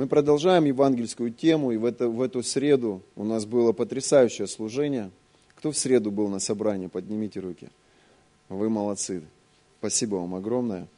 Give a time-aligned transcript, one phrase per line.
[0.00, 5.10] Мы продолжаем евангельскую тему, и в, это, в эту среду у нас было потрясающее служение.
[5.56, 6.86] Кто в среду был на собрании?
[6.86, 7.68] Поднимите руки.
[8.48, 9.20] Вы молодцы.
[9.78, 10.88] Спасибо вам огромное.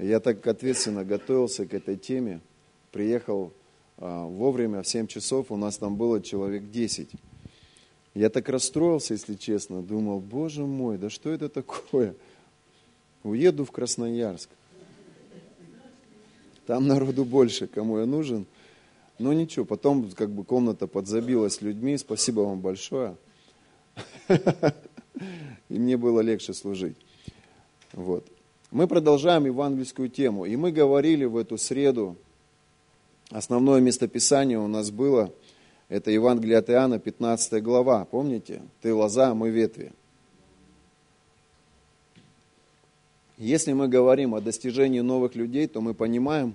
[0.00, 2.40] Я так ответственно готовился к этой теме.
[2.90, 3.52] Приехал
[3.98, 7.08] а, вовремя, в 7 часов, у нас там было человек 10.
[8.14, 9.80] Я так расстроился, если честно.
[9.80, 12.16] Думал, боже мой, да что это такое?
[13.22, 14.50] Уеду в Красноярск.
[16.66, 18.46] Там народу больше, кому я нужен.
[19.18, 21.96] Но ничего, потом как бы комната подзабилась людьми.
[21.98, 23.16] Спасибо вам большое.
[25.68, 26.96] И мне было легче служить.
[27.92, 28.26] Вот.
[28.70, 30.44] Мы продолжаем евангельскую тему.
[30.44, 32.16] И мы говорили в эту среду,
[33.30, 35.32] основное местописание у нас было,
[35.88, 38.04] это Евангелие от Иоанна, 15 глава.
[38.04, 38.62] Помните?
[38.80, 39.92] Ты лоза, а мы ветви.
[43.40, 46.54] Если мы говорим о достижении новых людей, то мы понимаем,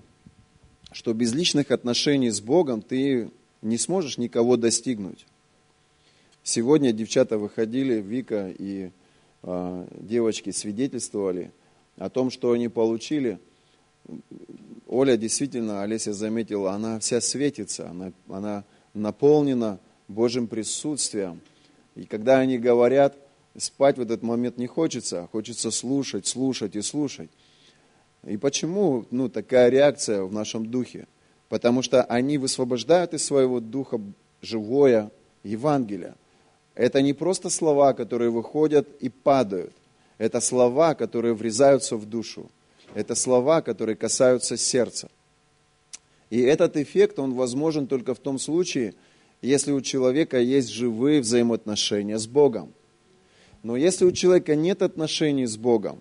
[0.92, 3.32] что без личных отношений с Богом ты
[3.64, 5.26] не сможешь никого достигнуть.
[6.44, 8.92] Сегодня девчата выходили, Вика и
[9.42, 11.52] э, девочки свидетельствовали
[11.98, 13.40] о том, что они получили.
[14.88, 21.42] Оля действительно, Олеся заметила, она вся светится, она, она наполнена Божьим присутствием.
[21.96, 23.18] И когда они говорят,
[23.58, 27.30] спать в этот момент не хочется, а хочется слушать, слушать и слушать.
[28.26, 31.08] И почему ну, такая реакция в нашем духе?
[31.50, 34.00] Потому что они высвобождают из своего духа
[34.42, 35.12] живое
[35.44, 36.16] Евангелие.
[36.74, 39.74] Это не просто слова, которые выходят и падают.
[40.18, 42.50] Это слова, которые врезаются в душу.
[42.94, 45.10] Это слова, которые касаются сердца.
[46.30, 48.96] И этот эффект, он возможен только в том случае,
[49.42, 52.74] если у человека есть живые взаимоотношения с Богом.
[53.66, 55.98] Но если у человека нет отношений с Богом,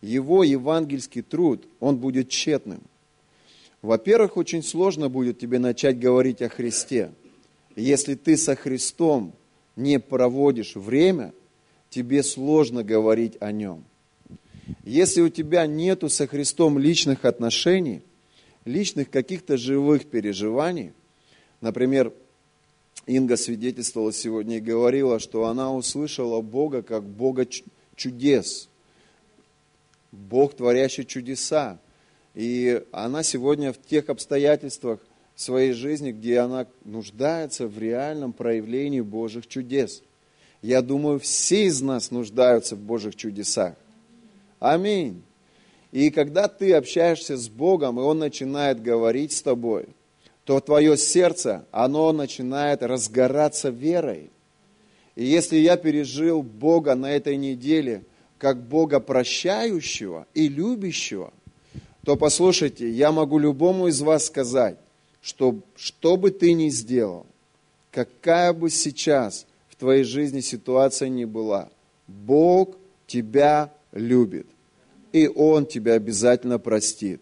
[0.00, 2.80] его евангельский труд, он будет тщетным.
[3.82, 7.10] Во-первых, очень сложно будет тебе начать говорить о Христе.
[7.76, 9.34] Если ты со Христом
[9.76, 11.34] не проводишь время,
[11.90, 13.84] тебе сложно говорить о Нем.
[14.82, 18.00] Если у тебя нету со Христом личных отношений,
[18.64, 20.92] личных каких-то живых переживаний,
[21.60, 22.14] например,
[23.06, 27.46] Инга свидетельствовала сегодня и говорила, что она услышала Бога как Бога
[27.96, 28.68] чудес,
[30.12, 31.78] Бог, творящий чудеса.
[32.34, 35.00] И она сегодня в тех обстоятельствах
[35.34, 40.02] своей жизни, где она нуждается в реальном проявлении Божьих чудес.
[40.60, 43.74] Я думаю, все из нас нуждаются в Божьих чудесах.
[44.60, 45.22] Аминь.
[45.90, 49.88] И когда ты общаешься с Богом, и Он начинает говорить с тобой–
[50.44, 54.30] то твое сердце, оно начинает разгораться верой.
[55.14, 58.02] И если я пережил Бога на этой неделе
[58.38, 61.32] как Бога прощающего и любящего,
[62.04, 64.76] то послушайте, я могу любому из вас сказать,
[65.20, 67.26] что что бы ты ни сделал,
[67.92, 71.68] какая бы сейчас в твоей жизни ситуация ни была,
[72.08, 72.76] Бог
[73.06, 74.46] тебя любит.
[75.12, 77.20] И Он тебя обязательно простит,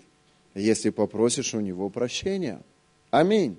[0.55, 2.63] если попросишь у Него прощения.
[3.11, 3.57] Аминь.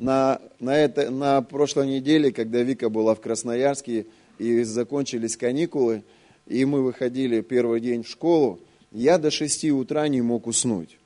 [0.00, 4.06] На, на, это, на прошлой неделе, когда Вика была в Красноярске
[4.38, 6.02] и закончились каникулы,
[6.48, 8.58] и мы выходили первый день в школу,
[8.90, 10.98] я до 6 утра не мог уснуть.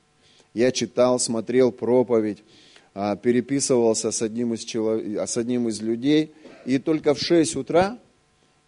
[0.55, 2.43] Я читал, смотрел проповедь,
[2.95, 4.99] а, переписывался с одним из, челов...
[5.29, 6.33] с одним из людей,
[6.65, 7.99] и только в 6 утра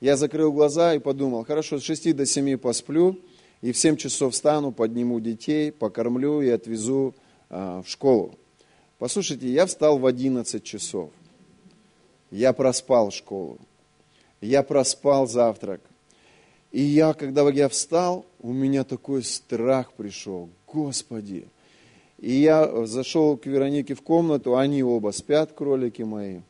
[0.02, 3.20] я закрыл глаза и подумал, хорошо, с 6 до 7 посплю,
[3.64, 8.36] и в 7 часов встану, подниму детей, покормлю и отвезу а, в школу.
[8.98, 11.12] Послушайте, я встал в 11 часов.
[12.32, 13.58] Я проспал школу.
[14.42, 15.82] Я проспал завтрак.
[16.72, 20.50] И я, когда я встал, у меня такой страх пришел.
[20.72, 21.48] Господи!
[22.20, 26.42] И я зашел к Веронике в комнату, они оба спят, кролики мои.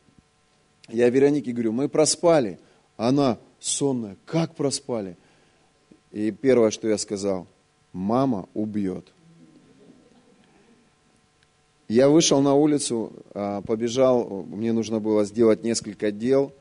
[0.88, 2.58] Я Веронике говорю, мы проспали.
[2.96, 5.16] Она сонная, как проспали?
[6.10, 7.46] И первое, что я сказал,
[7.92, 9.06] мама убьет.
[11.90, 16.52] Я вышел на улицу, а, побежал, мне нужно было сделать несколько дел,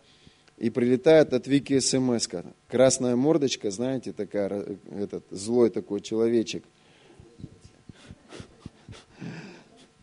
[0.57, 2.43] и прилетает от Вики смс -ка.
[2.67, 6.63] Красная мордочка, знаете, такая, этот злой такой человечек.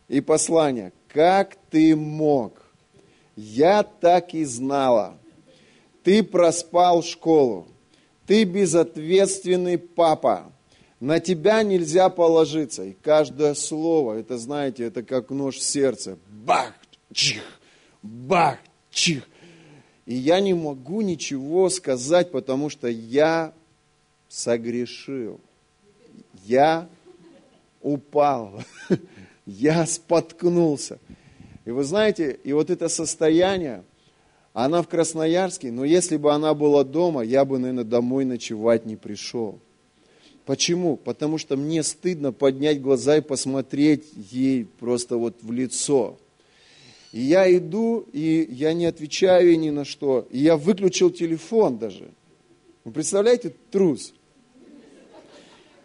[0.07, 0.93] И послание.
[1.09, 2.53] Как ты мог?
[3.35, 5.17] Я так и знала.
[6.03, 7.67] Ты проспал школу.
[8.27, 10.53] Ты безответственный папа.
[10.99, 12.83] На тебя нельзя положиться.
[12.83, 16.17] И каждое слово, это, знаете, это как нож в сердце.
[16.27, 16.73] Бах,
[17.13, 17.43] чих,
[18.01, 18.57] бах,
[18.89, 19.27] чих.
[20.05, 23.53] И я не могу ничего сказать, потому что я
[24.27, 25.39] согрешил.
[26.45, 26.89] Я
[27.81, 28.63] упал.
[29.45, 30.99] я споткнулся.
[31.65, 33.83] И вы знаете, и вот это состояние,
[34.53, 38.95] она в Красноярске, но если бы она была дома, я бы, наверное, домой ночевать не
[38.95, 39.59] пришел.
[40.47, 40.95] Почему?
[40.95, 46.17] Потому что мне стыдно поднять глаза и посмотреть ей просто вот в лицо.
[47.11, 50.25] И я иду, и я не отвечаю ей ни на что.
[50.31, 52.11] И я выключил телефон даже.
[52.85, 54.13] Вы представляете, трус.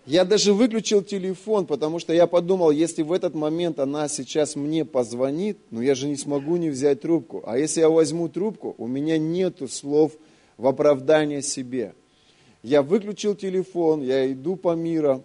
[0.06, 4.84] Я даже выключил телефон, потому что я подумал, если в этот момент она сейчас мне
[4.84, 7.42] позвонит, ну я же не смогу не взять трубку.
[7.46, 10.12] А если я возьму трубку, у меня нету слов
[10.56, 11.94] в оправдание себе.
[12.62, 15.24] Я выключил телефон, я иду по миру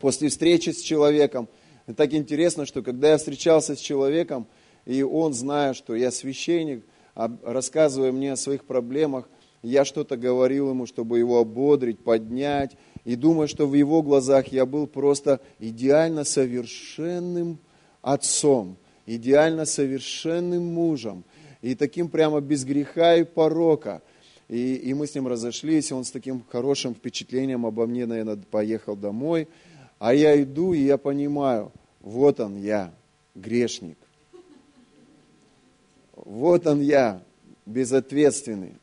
[0.00, 1.48] после встречи с человеком.
[1.86, 4.46] И так интересно, что когда я встречался с человеком,
[4.84, 6.84] и он, зная, что я священник,
[7.14, 9.28] рассказывая мне о своих проблемах,
[9.62, 12.72] я что-то говорил ему, чтобы его ободрить, поднять,
[13.04, 17.58] и думаю, что в его глазах я был просто идеально совершенным
[18.02, 18.76] отцом,
[19.06, 21.22] идеально совершенным мужем,
[21.62, 24.02] и таким прямо без греха и порока–
[24.48, 28.96] и, и мы с ним разошлись, он с таким хорошим впечатлением обо мне, наверное, поехал
[28.96, 29.48] домой.
[29.98, 32.92] А я иду, и я понимаю, вот он я,
[33.34, 33.96] грешник.
[36.14, 37.22] Вот он я,
[37.64, 38.74] безответственный.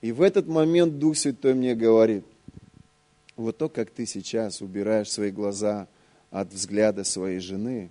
[0.00, 2.24] И в этот момент Дух Святой мне говорит,
[3.36, 5.88] вот то, как ты сейчас убираешь свои глаза
[6.30, 7.90] от взгляда своей жены,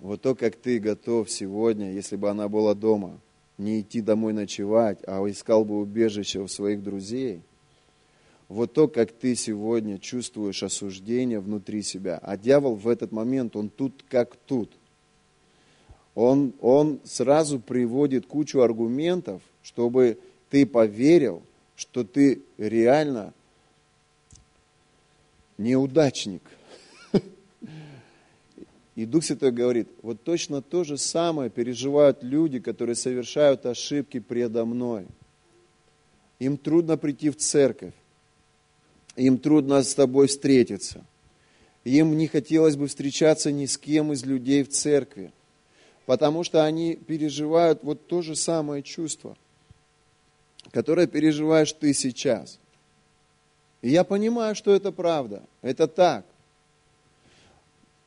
[0.00, 3.18] вот то, как ты готов сегодня, если бы она была дома,
[3.58, 7.42] не идти домой ночевать, а искал бы убежище у своих друзей,
[8.48, 13.68] вот то, как ты сегодня чувствуешь осуждение внутри себя, а дьявол в этот момент, он
[13.68, 14.72] тут как тут.
[16.14, 20.18] Он, он сразу приводит кучу аргументов, чтобы
[20.50, 21.42] ты поверил,
[21.76, 23.34] что ты реально
[25.58, 26.42] неудачник–
[28.98, 34.64] и Дух Святой говорит, вот точно то же самое переживают люди, которые совершают ошибки предо
[34.64, 35.06] мной.
[36.40, 37.94] Им трудно прийти в церковь,
[39.14, 41.06] им трудно с тобой встретиться.
[41.84, 45.32] Им не хотелось бы встречаться ни с кем из людей в церкви,
[46.04, 49.36] потому что они переживают вот то же самое чувство,
[50.72, 52.58] которое переживаешь ты сейчас.
[53.80, 56.26] И я понимаю, что это правда, это так.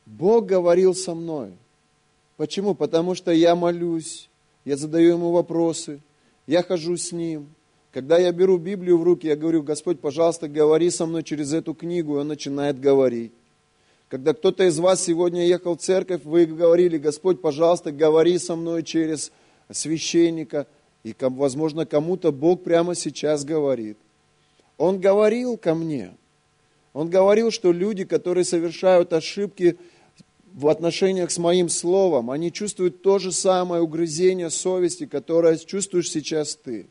[0.06, 1.52] Бог говорил со мной.
[2.36, 2.74] Почему?
[2.74, 4.28] Потому что я молюсь,
[4.64, 6.00] я задаю ему вопросы,
[6.46, 7.48] я хожу с ним.
[7.92, 11.74] Когда я беру Библию в руки, я говорю, Господь, пожалуйста, говори со мной через эту
[11.74, 13.32] книгу, и он начинает говорить.
[14.08, 18.82] Когда кто-то из вас сегодня ехал в церковь, вы говорили, Господь, пожалуйста, говори со мной
[18.82, 19.30] через
[19.70, 20.66] священника.
[21.04, 23.98] И, возможно, кому-то Бог прямо сейчас говорит.
[24.78, 26.14] Он говорил ко мне.
[26.92, 29.78] Он говорил, что люди, которые совершают ошибки,
[30.54, 36.56] в отношениях с моим словом, они чувствуют то же самое угрызение совести, которое чувствуешь сейчас
[36.56, 36.86] ты.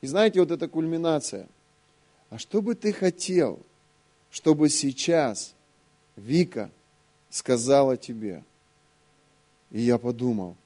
[0.00, 1.46] И знаете, вот эта кульминация.
[2.30, 3.60] А что бы ты хотел,
[4.30, 5.54] чтобы сейчас
[6.16, 6.70] Вика
[7.30, 8.42] сказала тебе?
[9.70, 10.56] И я подумал,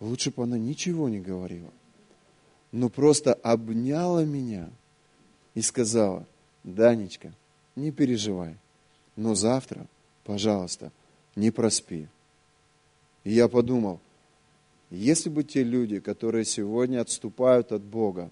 [0.00, 1.70] лучше бы она ничего не говорила,
[2.72, 4.68] но просто обняла меня
[5.54, 6.26] и сказала,
[6.64, 7.32] Данечка,
[7.78, 8.56] не переживай,
[9.16, 9.86] но завтра,
[10.24, 10.92] пожалуйста,
[11.36, 12.08] не проспи.
[13.24, 14.00] И я подумал,
[14.90, 18.30] если бы те люди, которые сегодня отступают от Бога,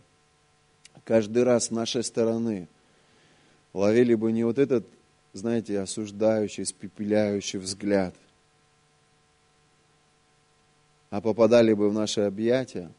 [1.04, 2.68] каждый раз с нашей стороны
[3.72, 4.86] ловили бы не вот этот,
[5.32, 8.14] знаете, осуждающий, испепеляющий взгляд,
[11.10, 12.90] а попадали бы в наши объятия,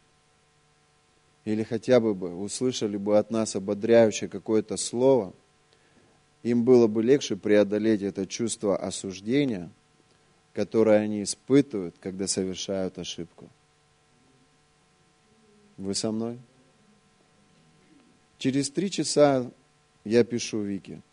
[1.45, 5.33] или хотя бы услышали бы от нас ободряющее какое-то слово,
[6.44, 9.70] им было бы легче преодолеть это чувство осуждения–
[10.58, 13.48] которое они испытывают, когда совершают ошибку.
[15.77, 16.39] Вы со мной?
[18.39, 19.51] Через три часа
[20.03, 21.03] я пишу Вике.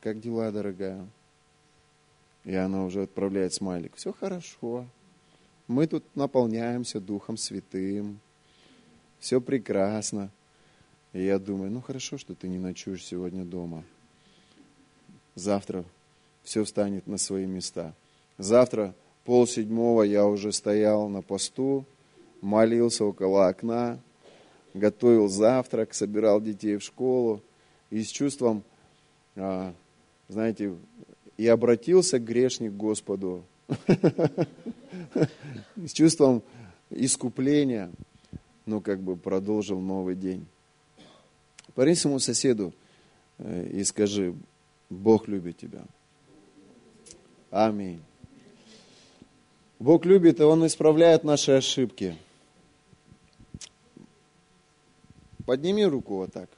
[0.00, 1.04] Как дела, дорогая?
[2.44, 3.96] И она уже отправляет смайлик.
[3.96, 4.86] Все хорошо.
[5.66, 8.20] Мы тут наполняемся Духом Святым.
[9.18, 10.30] Все прекрасно.
[11.14, 13.84] И я думаю, ну хорошо, что ты не ночуешь сегодня дома.
[15.36, 15.84] Завтра
[16.42, 17.94] все встанет на свои места.
[18.36, 18.94] Завтра
[19.24, 21.84] пол седьмого я уже стоял на посту,
[22.40, 24.00] молился около окна,
[24.74, 27.40] готовил завтрак, собирал детей в школу
[27.90, 28.64] и с чувством,
[29.36, 29.72] а,
[30.28, 30.74] знаете,
[31.36, 33.44] и обратился грешник к Господу
[35.76, 36.42] с чувством
[36.90, 37.92] искупления,
[38.66, 40.44] ну, как бы продолжил новый день.
[41.74, 42.72] Парень своему соседу
[43.38, 44.34] э, и скажи,
[44.90, 45.82] Бог любит тебя.
[47.50, 48.02] Аминь.
[49.78, 52.16] Бог любит, и Он исправляет наши ошибки.
[55.46, 56.48] Подними руку вот так.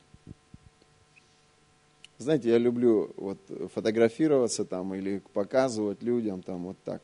[2.19, 3.39] Знаете, я люблю вот
[3.75, 7.03] фотографироваться там или показывать людям там вот так.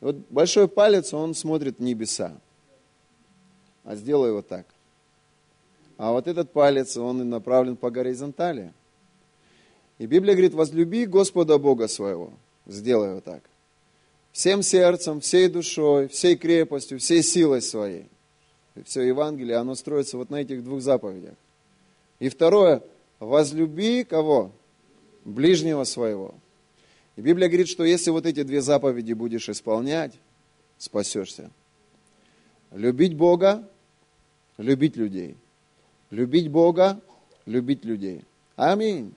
[0.00, 2.32] Вот большой палец, он смотрит в небеса.
[3.82, 4.66] А сделай вот так.
[5.96, 8.72] А вот этот палец, он направлен по горизонтали.
[9.98, 12.32] И Библия говорит, возлюби Господа Бога своего.
[12.66, 13.42] Сделай вот так.
[14.32, 18.06] Всем сердцем, всей душой, всей крепостью, всей силой своей.
[18.84, 21.34] Все Евангелие, оно строится вот на этих двух заповедях.
[22.18, 22.82] И второе,
[23.20, 24.50] возлюби кого?
[25.24, 26.34] Ближнего своего.
[27.14, 30.12] И Библия говорит, что если вот эти две заповеди будешь исполнять,
[30.78, 31.50] спасешься.
[32.72, 33.68] Любить Бога,
[34.58, 35.36] любить людей.
[36.14, 37.00] Любить Бога,
[37.44, 38.22] любить людей.
[38.54, 39.14] Аминь.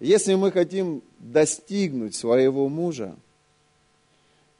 [0.00, 3.14] Если мы хотим достигнуть своего мужа,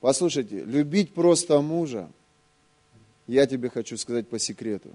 [0.01, 2.11] послушайте, любить просто мужа,
[3.27, 4.91] я тебе хочу сказать по секрету,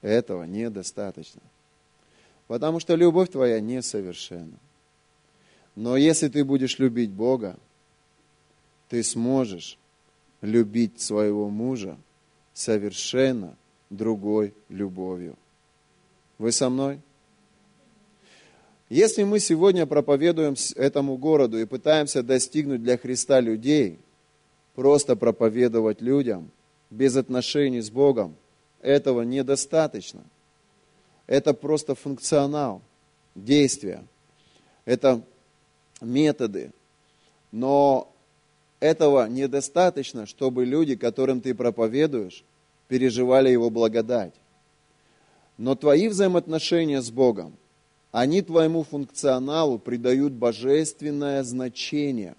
[0.00, 1.42] этого недостаточно.
[2.48, 4.58] Потому что любовь твоя несовершенна.
[5.76, 7.56] Но если ты будешь любить Бога,
[8.88, 9.78] ты сможешь
[10.40, 11.96] любить своего мужа
[12.52, 13.56] совершенно
[13.90, 15.36] другой любовью.
[16.42, 16.98] Вы со мной?
[18.88, 24.00] Если мы сегодня проповедуем этому городу и пытаемся достигнуть для Христа людей,
[24.74, 26.50] просто проповедовать людям
[26.90, 28.34] без отношений с Богом,
[28.80, 30.24] этого недостаточно.
[31.28, 32.82] Это просто функционал,
[33.36, 34.02] действия.
[34.84, 35.22] Это
[36.00, 36.72] методы.
[37.52, 38.12] Но
[38.80, 42.42] этого недостаточно, чтобы люди, которым ты проповедуешь,
[42.88, 44.34] переживали Его благодать.
[45.62, 47.56] Но твои взаимоотношения с Богом,
[48.10, 52.34] они твоему функционалу придают божественное значение,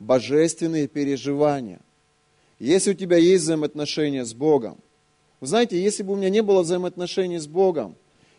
[0.00, 1.78] божественные переживания.
[2.58, 4.78] Если у тебя есть взаимоотношения с Богом,
[5.38, 7.94] вы знаете, если бы у меня не было взаимоотношений с Богом,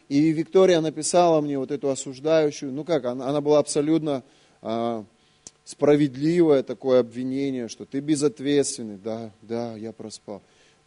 [0.09, 4.23] и Виктория написала мне вот эту осуждающую, ну как, она, она была абсолютно
[4.61, 5.05] а,
[5.63, 10.41] справедливое такое обвинение, что ты безответственный, да, да, я проспал.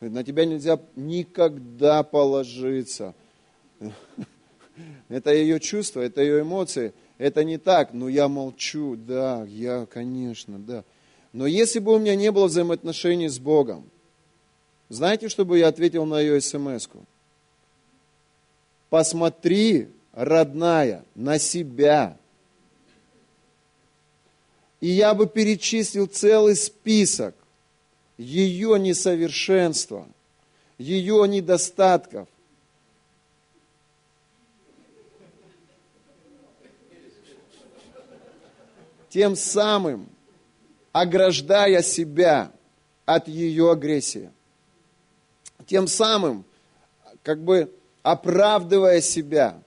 [0.08, 3.14] На тебя нельзя никогда положиться.
[5.08, 6.92] Это ее чувство, это ее эмоции.
[7.18, 10.82] Это не так, но я молчу, да, я, конечно, да.
[11.32, 13.88] Но если бы у меня не было взаимоотношений с Богом,
[14.88, 17.04] знаете, что бы я ответил на ее смс -ку?
[18.90, 22.16] Посмотри, родная, на себя.
[24.80, 27.36] И я бы перечислил целый список
[28.22, 30.06] ее несовершенства,
[30.78, 32.28] ее недостатков,
[39.08, 40.08] тем самым
[40.92, 42.52] ограждая себя
[43.04, 44.30] от ее агрессии.
[45.66, 46.44] Тем самым,
[47.22, 47.70] как бы
[48.02, 49.62] оправдывая себя.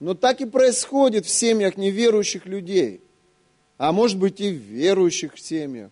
[0.00, 3.00] Но так и происходит в семьях неверующих людей,
[3.78, 5.90] а может быть и в верующих семьях.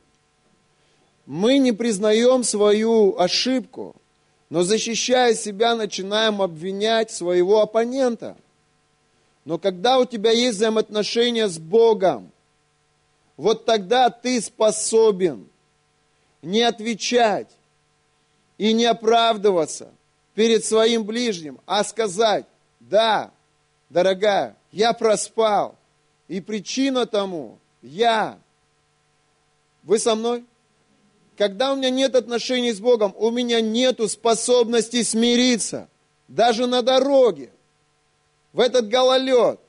[1.27, 3.97] Мы не признаем свою ошибку,
[4.49, 8.37] но защищая себя, начинаем обвинять своего оппонента.
[9.45, 12.31] Но когда у тебя есть взаимоотношения с Богом,
[13.37, 15.49] вот тогда ты способен
[16.43, 17.51] не отвечать
[18.57, 19.91] и не оправдываться
[20.35, 22.47] перед своим ближним, а сказать,
[22.79, 23.33] да,
[23.91, 25.77] дорогая, я проспал,
[26.29, 28.39] и причина тому я.
[29.83, 30.45] Вы со мной?
[31.37, 35.89] Когда у меня нет отношений с Богом, у меня нет способности смириться,
[36.29, 37.51] даже на дороге,
[38.53, 39.61] в этот гололед.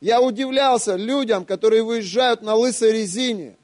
[0.00, 3.56] Я удивлялся людям, которые выезжают на лысой резине.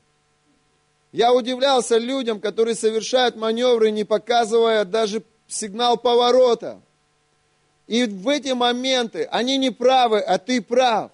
[1.13, 6.81] Я удивлялся людям, которые совершают маневры, не показывая даже сигнал поворота.
[7.87, 11.13] И в эти моменты они не правы, а ты прав.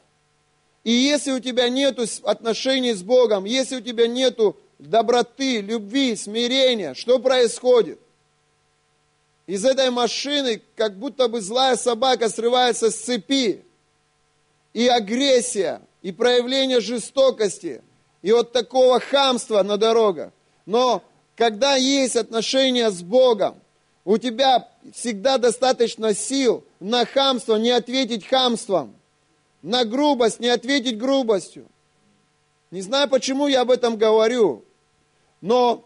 [0.84, 4.40] И если у тебя нет отношений с Богом, если у тебя нет
[4.88, 7.98] доброты, любви, смирения, что происходит?
[9.46, 13.64] Из этой машины как будто бы злая собака срывается с цепи
[14.72, 17.82] и агрессия, и проявление жестокости,
[18.22, 20.32] и вот такого хамства на дорогах.
[20.64, 21.02] Но
[21.36, 23.56] когда есть отношения с Богом,
[24.04, 28.94] у тебя всегда достаточно сил на хамство не ответить хамством,
[29.62, 31.66] на грубость не ответить грубостью.
[32.70, 34.64] Не знаю, почему я об этом говорю,
[35.42, 35.84] но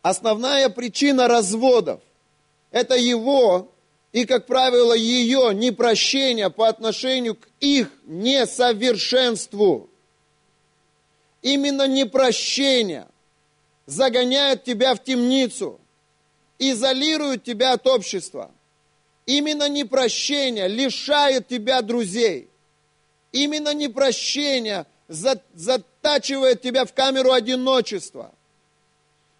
[0.00, 2.00] основная причина разводов–
[2.70, 3.70] это его
[4.12, 9.90] и, как правило, ее непрощение по отношению к их несовершенству.
[11.42, 13.08] Именно непрощение
[13.84, 15.80] загоняет тебя в темницу,
[16.58, 18.50] изолирует тебя от общества.
[19.26, 22.48] Именно непрощение лишает тебя друзей.
[23.32, 28.32] Именно непрощение затачивает тебя в камеру одиночества.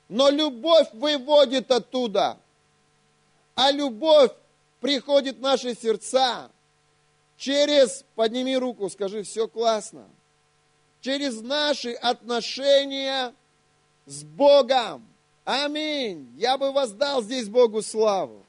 [0.08, 2.38] Но любовь выводит оттуда.
[3.54, 4.32] А любовь
[4.80, 6.50] приходит в наши сердца
[7.36, 10.08] через, подними руку, скажи, все классно,
[11.00, 13.34] через наши отношения
[14.06, 15.06] с Богом.
[15.44, 16.32] Аминь.
[16.36, 18.44] Я бы воздал здесь Богу славу.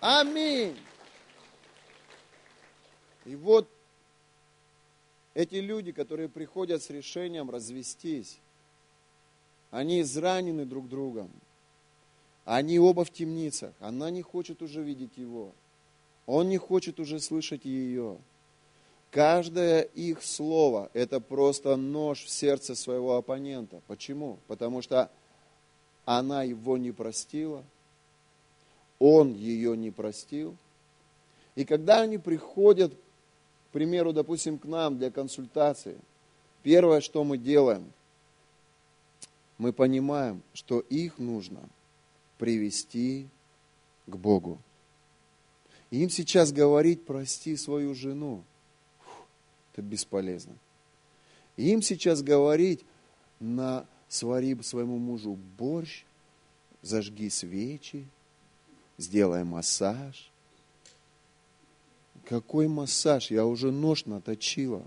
[0.00, 0.78] Аминь.
[3.24, 3.68] И вот
[5.34, 8.38] эти люди, которые приходят с решением развестись,
[9.70, 11.30] они изранены друг другом.
[12.44, 13.72] Они оба в темницах.
[13.80, 15.52] Она не хочет уже видеть его.
[16.26, 18.18] Он не хочет уже слышать ее.
[19.10, 23.80] Каждое их слово– это просто нож в сердце своего оппонента.
[23.88, 24.38] Почему?
[24.46, 25.10] Потому что
[26.04, 27.64] она его не простила,
[29.00, 30.56] он ее не простил.
[31.56, 35.96] И когда они приходят, к примеру, допустим, к нам для консультации,
[36.62, 37.92] первое, что мы делаем,
[39.60, 41.60] мы понимаем, что их нужно
[42.38, 43.28] привести
[44.06, 44.58] к Богу.
[45.90, 48.42] Им сейчас говорить, прости свою жену,
[49.70, 50.54] это бесполезно.
[51.58, 52.86] Им сейчас говорить,
[53.38, 56.04] на свари своему мужу борщ,
[56.80, 58.08] зажги свечи,
[58.96, 60.30] сделай массаж.
[62.24, 63.30] Какой массаж?
[63.30, 64.82] Я уже нож наточила.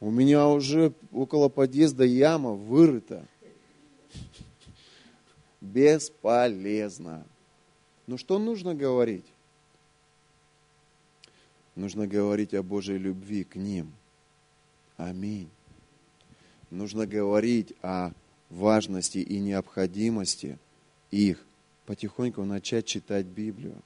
[0.00, 3.26] У меня уже около подъезда яма вырыта.
[5.60, 7.26] Бесполезно.
[8.06, 9.24] Но что нужно говорить?
[11.74, 13.92] Нужно говорить о Божьей любви к ним.
[14.96, 15.50] Аминь.
[16.70, 18.12] Нужно говорить о
[18.50, 20.58] важности и необходимости
[21.10, 21.44] их
[21.86, 23.76] потихоньку начать читать Библию.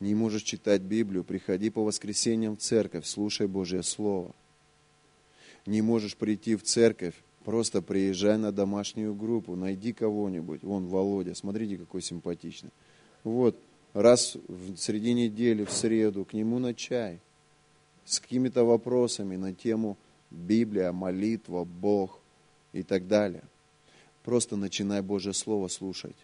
[0.00, 4.34] Не можешь читать Библию, приходи по воскресеньям в церковь, слушай Божье Слово.
[5.68, 10.62] Не можешь прийти в церковь, просто приезжай на домашнюю группу, найди кого-нибудь.
[10.62, 12.70] Вон Володя, смотрите, какой симпатичный.
[13.22, 13.54] Вот,
[13.92, 17.20] раз в среди недели, в среду, к нему на чай
[18.06, 19.98] с какими-то вопросами на тему
[20.30, 22.18] Библия, молитва, Бог
[22.72, 23.42] и так далее.
[24.24, 26.16] Просто начинай Божье Слово слушать.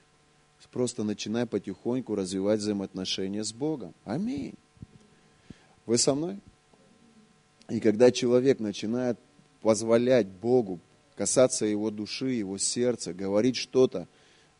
[0.72, 3.92] Просто начинай потихоньку развивать взаимоотношения с Богом.
[4.06, 4.54] Аминь.
[5.84, 6.38] Вы со мной?
[7.68, 9.18] И когда человек начинает
[9.64, 10.78] позволять Богу
[11.16, 14.06] касаться его души, его сердца, говорить что-то,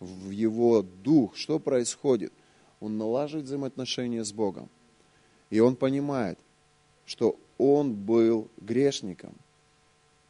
[0.00, 2.32] в его дух, что происходит.
[2.80, 4.70] Он налаживает взаимоотношения с Богом.
[5.50, 6.38] И он понимает,
[7.04, 9.34] что он был грешником,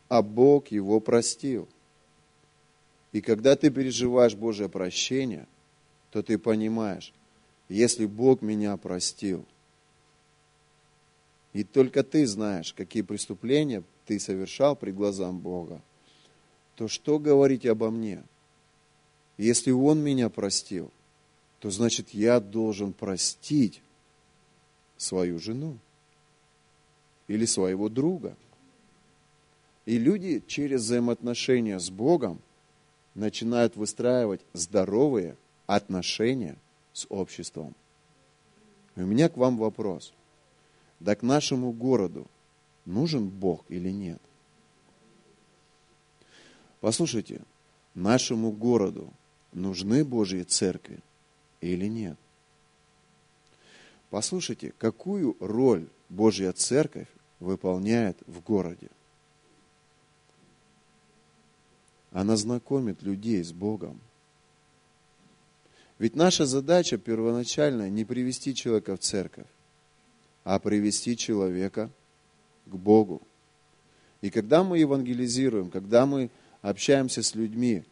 [0.08, 1.68] а Бог его простил.
[3.12, 5.46] И когда ты переживаешь Божье прощение,
[6.10, 7.12] то ты понимаешь,
[7.68, 9.44] если Бог меня простил,
[11.52, 15.82] и только ты знаешь, какие преступления ты совершал при глазам Бога,
[16.76, 18.22] то что говорить обо мне–
[19.36, 20.90] если Он меня простил,
[21.58, 23.82] то значит я должен простить
[24.96, 25.78] свою жену
[27.26, 28.36] или своего друга.
[29.86, 32.40] И люди через взаимоотношения с Богом
[33.14, 35.36] начинают выстраивать здоровые
[35.66, 36.56] отношения
[36.92, 37.74] с обществом.
[38.96, 40.12] И у меня к вам вопрос.
[41.00, 42.26] Да к нашему городу
[42.84, 44.20] нужен Бог или нет?
[46.80, 47.42] Послушайте,
[47.94, 49.12] нашему городу
[49.52, 51.00] нужны Божьи церкви
[51.60, 52.18] или нет.
[54.10, 57.08] Послушайте, какую роль Божья церковь
[57.40, 58.90] выполняет в городе.
[62.12, 64.00] Она знакомит людей с Богом.
[65.98, 69.46] Ведь наша задача первоначальная не привести человека в церковь,
[70.44, 71.90] а привести человека
[72.66, 73.22] к Богу.
[74.20, 76.30] И когда мы евангелизируем, когда мы
[76.62, 77.84] общаемся с людьми,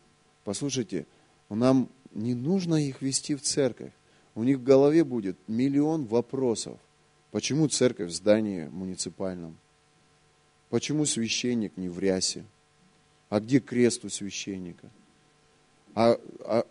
[0.44, 1.06] послушайте,
[1.50, 3.92] нам не нужно их вести в церковь.
[4.34, 6.78] У них в голове будет миллион вопросов.
[7.30, 9.56] Почему церковь в здании муниципальном?
[10.70, 12.44] Почему священник не в рясе?
[13.28, 14.90] А где крест у священника?
[15.94, 16.66] А, а,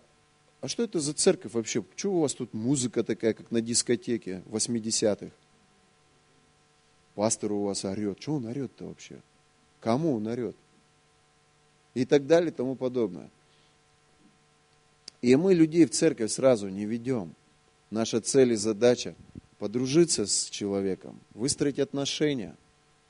[0.62, 1.84] а что это за церковь вообще?
[1.96, 5.32] Чего у вас тут музыка такая, как на дискотеке 80-х?
[7.16, 8.20] Пастор у вас орет.
[8.20, 9.22] Чего он орет-то вообще?
[9.80, 10.56] Кому он орет?
[11.94, 13.30] И так далее и тому подобное.
[15.22, 17.34] И мы людей в церковь сразу не ведем.
[17.90, 19.16] Наша цель и задача–
[19.60, 22.56] подружиться с человеком, выстроить отношения,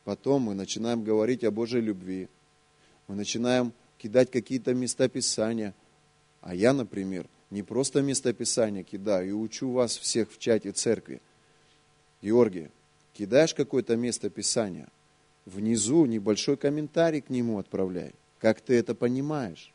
[0.03, 2.27] Потом мы начинаем говорить о Божьей любви.
[3.07, 5.75] Мы начинаем кидать какие-то места Писания.
[6.41, 11.21] А я, например, не просто местописание кидаю и учу вас всех в чате церкви.
[12.21, 12.69] Георгий,
[13.13, 14.87] кидаешь какое-то место Писания,
[15.45, 18.13] внизу небольшой комментарий к нему отправляй.
[18.39, 19.71] Как ты это понимаешь?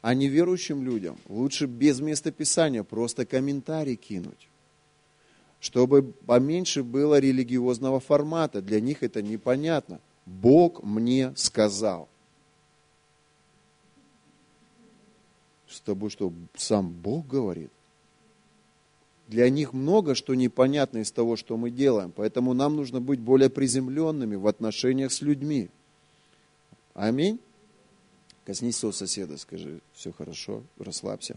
[0.00, 4.48] А неверующим людям лучше без места Писания просто комментарий кинуть.
[5.60, 8.62] Чтобы поменьше было религиозного формата.
[8.62, 10.00] Для них это непонятно.
[10.24, 12.08] Бог мне сказал.
[15.68, 17.70] С тобой что, сам Бог говорит?
[19.28, 22.12] Для них много что непонятно из того, что мы делаем.
[22.16, 25.68] Поэтому нам нужно быть более приземленными в отношениях с людьми.
[26.94, 27.38] Аминь.
[28.46, 31.36] Коснись своего соседа, скажи, все хорошо, расслабься.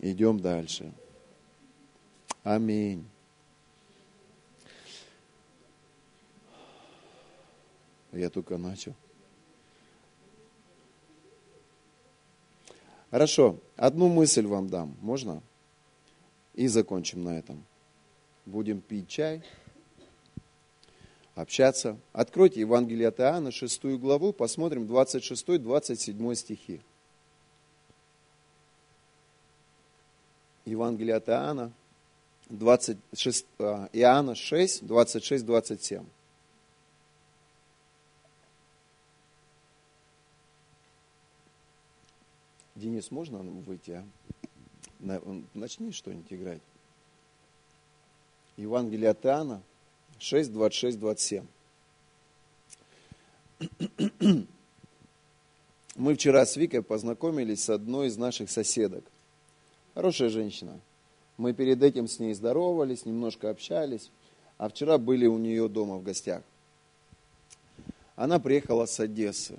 [0.00, 0.92] Идем дальше.
[2.42, 3.04] Аминь.
[8.10, 8.94] Я только начал.
[13.12, 15.42] Хорошо, одну мысль вам дам, можно?
[16.60, 17.64] И закончим на этом.
[18.44, 19.42] Будем пить чай,
[21.34, 21.96] общаться.
[22.12, 26.82] Откройте Евангелие от Иоанна, 6 главу, посмотрим 26-27 стихи.
[30.66, 31.72] Евангелие от Иоанна,
[32.50, 36.04] 26, а, Иоанна 6, 26, 27.
[42.74, 44.04] Денис, можно выйти, а?
[45.00, 46.62] Начни что-нибудь играть.
[48.56, 49.62] Евангелие от Иоанна
[50.18, 51.46] 6, 26, 27.
[55.96, 59.04] Мы вчера с Викой познакомились с одной из наших соседок.
[59.94, 60.78] Хорошая женщина–
[61.40, 64.10] мы перед этим с ней здоровались, немножко общались,
[64.58, 66.42] а вчера были у нее дома в гостях.
[68.14, 69.58] Она приехала с Одессы.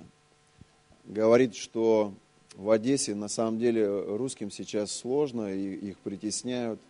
[1.04, 2.14] Говорит, что
[2.56, 3.86] в Одессе на самом деле
[4.16, 6.80] русским сейчас сложно, и их притесняют.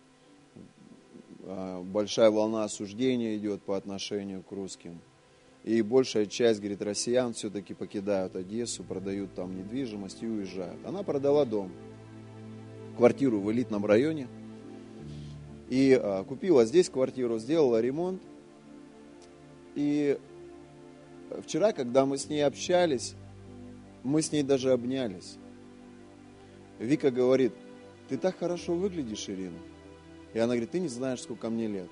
[1.43, 4.99] А, большая волна осуждения идет по отношению к русским.
[5.63, 10.85] И большая часть, говорит, россиян все-таки покидают Одессу, продают там недвижимость и уезжают.
[10.85, 11.71] Она продала дом,
[12.97, 14.27] квартиру в элитном районе–
[15.73, 18.21] и а, купила здесь квартиру, сделала ремонт.
[19.73, 20.19] И
[21.41, 23.15] вчера, когда мы с ней общались,
[24.03, 25.37] мы с ней даже обнялись.
[26.79, 27.53] Вика говорит,
[28.09, 29.57] ты так хорошо выглядишь, Ирина.
[30.33, 31.89] И она говорит, ты не знаешь, сколько мне лет.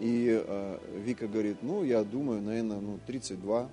[0.00, 3.68] И э, Вика говорит, ну, я думаю, наверное, ну, 32.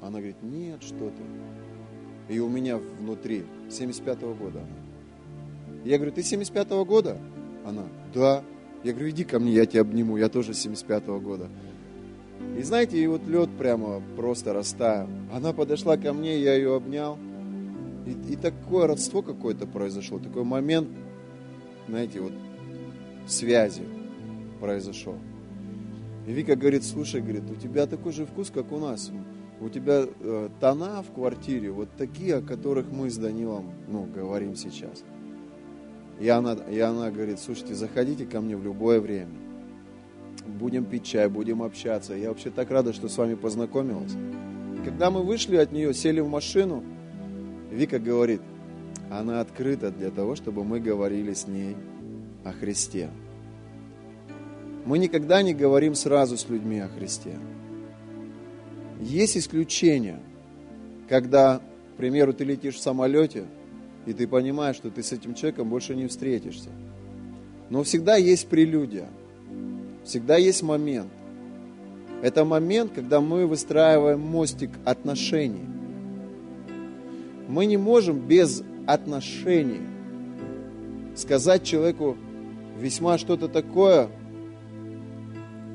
[0.00, 2.32] Она говорит, нет, что ты.
[2.32, 4.60] И у меня внутри 75-го года.
[5.84, 7.18] Я говорю, ты 75-го года?
[7.64, 7.84] Она,
[8.14, 8.42] да.
[8.82, 11.48] Я говорю, иди ко мне, я тебя обниму, я тоже 75-го года.
[12.58, 15.08] И знаете, и вот лед прямо просто растаял.
[15.32, 17.18] Она подошла ко мне, я ее обнял.
[18.06, 20.88] И, и такое родство какое-то произошло, такой момент,
[21.88, 22.32] знаете, вот
[23.26, 23.82] связи
[24.60, 25.16] произошел.
[26.26, 29.10] И Вика говорит, слушай, говорит, у тебя такой же вкус, как у нас.
[29.60, 34.56] У тебя э, тона в квартире вот такие, о которых мы с Данилом ну, говорим
[34.56, 35.04] сейчас.
[36.20, 39.32] И она, и она говорит, слушайте, заходите ко мне в любое время.
[40.46, 42.14] Будем пить чай, будем общаться.
[42.14, 44.12] Я вообще так рада, что с вами познакомилась.
[44.84, 46.82] Когда мы вышли от нее, сели в машину,
[47.74, 48.40] Вика говорит,
[49.10, 51.76] она открыта для того, чтобы мы говорили с ней
[52.44, 53.10] о Христе.
[54.86, 57.38] Мы никогда не говорим сразу с людьми о Христе.
[59.00, 60.20] Есть исключения,
[61.08, 61.60] когда,
[61.94, 63.44] к примеру, ты летишь в самолете–
[64.06, 66.68] и ты понимаешь, что ты с этим человеком больше не встретишься.
[67.70, 69.08] Но всегда есть прелюдия,
[70.04, 71.10] всегда есть момент.
[72.22, 75.66] Это момент, когда мы выстраиваем мостик отношений.
[77.48, 79.80] Мы не можем без отношений
[81.14, 82.16] сказать человеку
[82.78, 84.08] весьма что-то такое,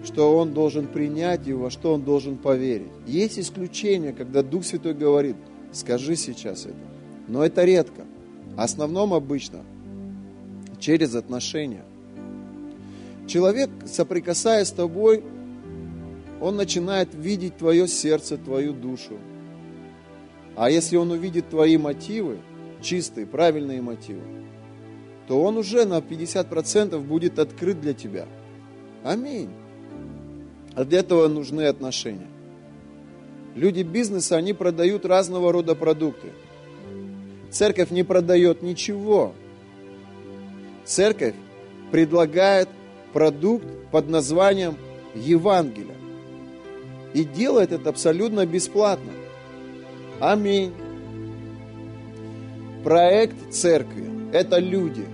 [0.04, 2.92] что он должен принять и во что он должен поверить.
[3.06, 5.36] Есть исключения, когда Дух Святой говорит,
[5.72, 6.76] скажи сейчас это.
[7.28, 8.06] Но это редко.
[8.56, 9.60] В основном обычно
[10.80, 11.84] через отношения.
[13.28, 15.24] Человек, соприкасаясь с тобой,
[16.42, 19.18] он начинает видеть твое сердце, твою душу.
[20.60, 22.40] А если он увидит твои мотивы,
[22.82, 24.20] чистые, правильные мотивы,
[25.26, 28.28] то он уже на 50% будет открыт для тебя.
[29.02, 29.52] Аминь.
[30.76, 32.28] А для этого нужны отношения.
[33.56, 36.28] Люди бизнеса, они продают разного рода продукты.
[37.50, 39.32] Церковь не продает ничего.
[40.84, 41.36] Церковь
[41.90, 42.68] предлагает
[43.14, 44.76] продукт под названием
[45.16, 45.96] Евангелие.
[47.14, 49.14] И делает это абсолютно бесплатно.
[50.20, 50.74] Аминь.
[52.84, 55.06] Проект церкви– это люди.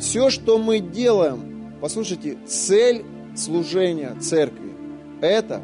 [0.00, 3.04] Все, что мы делаем, послушайте, цель
[3.36, 4.72] служения церкви–
[5.20, 5.62] это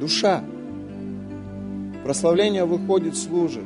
[0.00, 0.42] душа.
[2.02, 3.64] Прославление выходит, служит,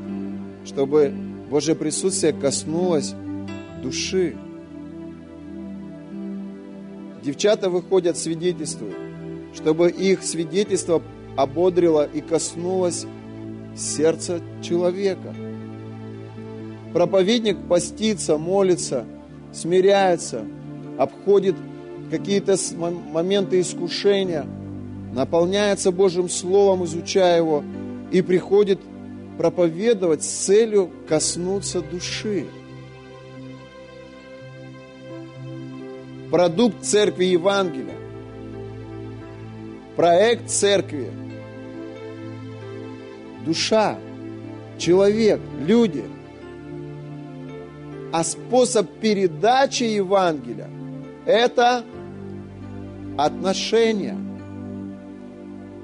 [0.67, 1.13] чтобы
[1.51, 3.15] Божье присутствие коснулось
[3.83, 4.37] души.
[7.23, 8.97] Девчата выходят, свидетельствуют,
[9.55, 11.03] чтобы их свидетельство
[11.37, 13.07] ободрило и коснулось
[13.77, 15.35] сердца человека.
[16.93, 19.05] Проповедник постится, молится,
[19.53, 20.45] смиряется,
[20.99, 21.57] обходит
[22.11, 24.45] какие-то моменты искушения,
[25.15, 27.63] наполняется Божьим Словом, изучая его,
[28.11, 28.81] и приходит
[29.39, 32.47] проповедовать с целью коснуться души.
[36.31, 37.97] Продукт церкви Евангелия.
[39.97, 41.11] Проект церкви.
[43.45, 43.99] Душа,
[44.79, 46.05] человек, люди.
[48.13, 50.69] А способ передачи Евангелия–
[51.27, 51.85] это
[53.17, 54.17] отношения–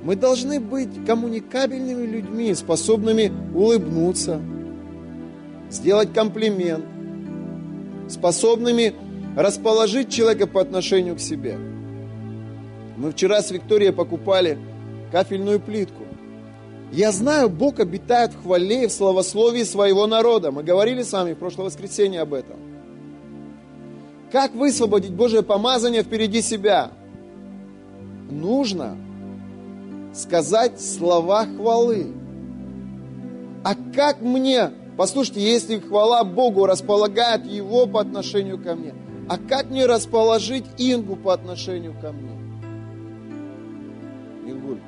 [0.07, 4.41] мы должны быть коммуникабельными людьми, способными улыбнуться,
[5.69, 6.85] сделать комплимент,
[8.09, 8.95] способными
[9.37, 11.59] расположить человека по отношению к себе.
[12.97, 14.59] Мы вчера с Викторией покупали
[15.11, 16.06] кафельную плитку.
[16.97, 20.51] Я знаю, Бог обитает в хвале и в славословии своего народа.
[20.51, 22.57] Мы говорили с вами в прошлое воскресенье об этом.
[24.33, 26.93] Как высвободить Божье помазание впереди себя?
[28.31, 28.97] Нужно
[30.15, 32.15] сказать слова хвалы.
[33.63, 38.95] А как мне, послушайте, если хвала Богу располагает Его по отношению ко мне,
[39.29, 42.33] а как мне расположить Ингу по отношению ко мне?
[44.51, 44.81] Ингуль,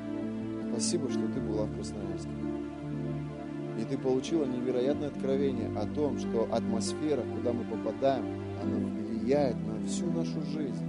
[0.79, 2.31] спасибо, что ты была в Красноярске.
[3.77, 8.25] И ты получила невероятное откровение о том, что атмосфера, куда мы попадаем,
[8.63, 10.85] она влияет на всю нашу жизнь.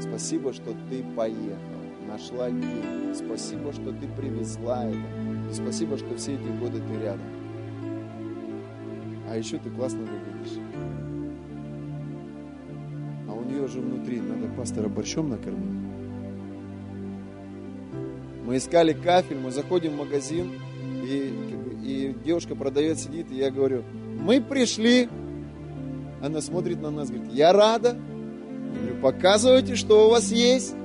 [0.00, 3.14] Спасибо, что ты поехал нашла деньги.
[3.14, 5.50] Спасибо, что ты привезла это.
[5.50, 7.26] И спасибо, что все эти годы ты рядом.
[9.28, 10.58] А еще ты классно выглядишь.
[13.28, 15.95] А у нее же внутри надо пастора борщом накормить.
[18.46, 20.52] Мы искали кафель, мы заходим в магазин,
[21.02, 21.34] и,
[21.84, 23.82] и девушка продавец сидит, и я говорю,
[24.20, 25.08] мы пришли.
[26.22, 27.96] Она смотрит на нас, говорит, я рада.
[28.72, 30.76] Я говорю, показывайте, что у вас есть.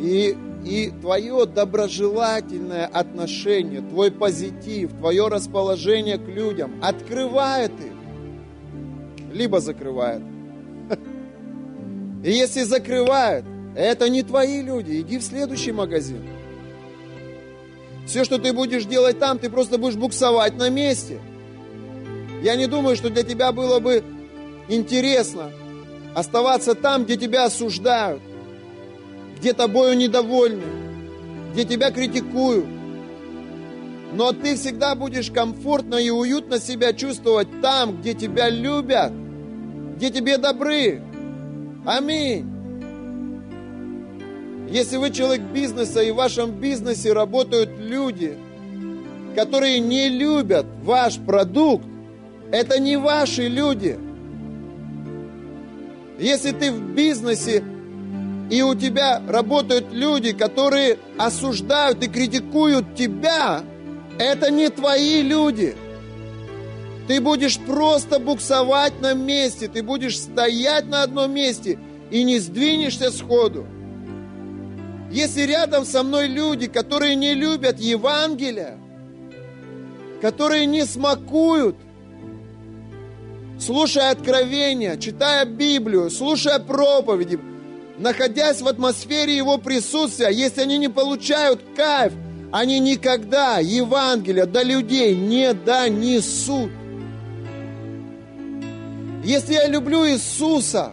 [0.00, 10.22] И, и твое доброжелательное отношение, твой позитив, твое расположение к людям открывает их, либо закрывает.
[12.24, 13.44] И если закрывает,
[13.82, 16.20] это не твои люди, иди в следующий магазин.
[18.06, 21.20] Все, что ты будешь делать там, ты просто будешь буксовать на месте.
[22.42, 24.02] Я не думаю, что для тебя было бы
[24.68, 25.52] интересно
[26.12, 28.20] оставаться там, где тебя осуждают,
[29.38, 30.64] где тобою недовольны,
[31.52, 32.66] где тебя критикуют.
[34.12, 39.12] Но ты всегда будешь комфортно и уютно себя чувствовать там, где тебя любят,
[39.94, 41.00] где тебе добры.
[41.86, 42.57] Аминь.
[44.70, 48.36] Если вы человек бизнеса и в вашем бизнесе работают люди,
[49.34, 51.86] которые не любят ваш продукт,
[52.52, 53.98] это не ваши люди.
[56.18, 57.64] Если ты в бизнесе
[58.50, 63.62] и у тебя работают люди, которые осуждают и критикуют тебя,
[64.18, 65.76] это не твои люди.
[67.06, 71.78] Ты будешь просто буксовать на месте, ты будешь стоять на одном месте
[72.10, 73.66] и не сдвинешься сходу.
[75.10, 78.78] Если рядом со мной люди, которые не любят Евангелие,
[80.20, 81.76] которые не смакуют,
[83.58, 87.40] слушая откровения, читая Библию, слушая проповеди,
[87.96, 92.12] находясь в атмосфере Его присутствия, если они не получают кайф,
[92.52, 96.70] они никогда Евангелие до людей не донесут.
[99.24, 100.92] Если я люблю Иисуса,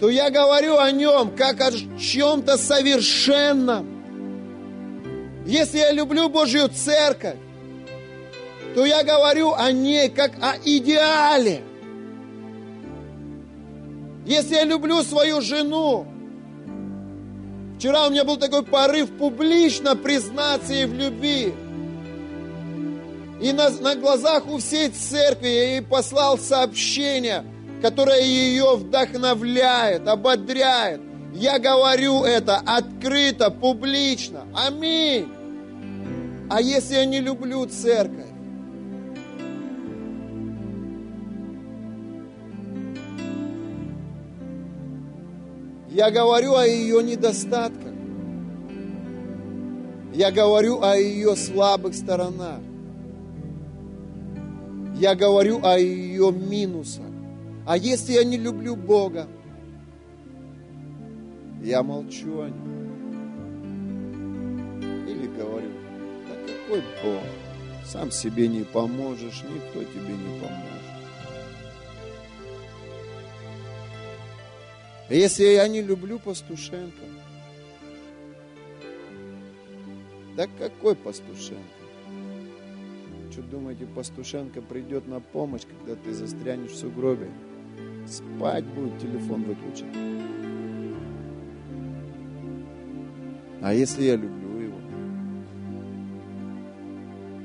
[0.00, 3.98] то я говорю о Нем как о чем-то совершенном.
[5.44, 7.36] Если я люблю Божью Церковь,
[8.74, 11.62] то я говорю о ней как о идеале.
[14.26, 16.06] Если я люблю свою жену,
[17.78, 21.54] вчера у меня был такой порыв публично признаться ей в любви.
[23.40, 27.44] И на, на глазах у всей церкви я ей послал сообщение,
[27.80, 31.00] которое ее вдохновляет, ободряет.
[31.32, 34.44] Я говорю это открыто, публично.
[34.54, 35.28] Аминь.
[36.50, 38.26] А если я не люблю церковь?
[45.90, 47.92] Я говорю о ее недостатках.
[50.14, 52.60] Я говорю о ее слабых сторонах.
[54.96, 57.07] Я говорю о ее минусах.
[57.68, 59.28] А если я не люблю Бога,
[61.62, 62.78] я молчу о нем.
[65.06, 65.68] Или говорю,
[66.26, 67.22] да какой Бог?
[67.84, 70.64] Сам себе не поможешь, никто тебе не поможет.
[75.10, 77.04] Если я не люблю Пастушенко,
[80.38, 81.62] да какой Пастушенко?
[83.30, 87.28] Что думаете, Пастушенко придет на помощь, когда ты застрянешь в сугробе?
[88.08, 89.84] Спать будет, телефон выключить.
[93.60, 94.78] А если я люблю его?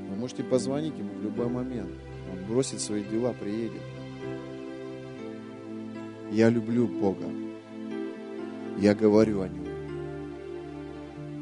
[0.08, 1.90] Вы можете позвонить ему в любой момент.
[2.32, 3.82] Он бросит свои дела, приедет.
[6.32, 7.26] Я люблю Бога.
[8.78, 9.66] Я говорю о нем.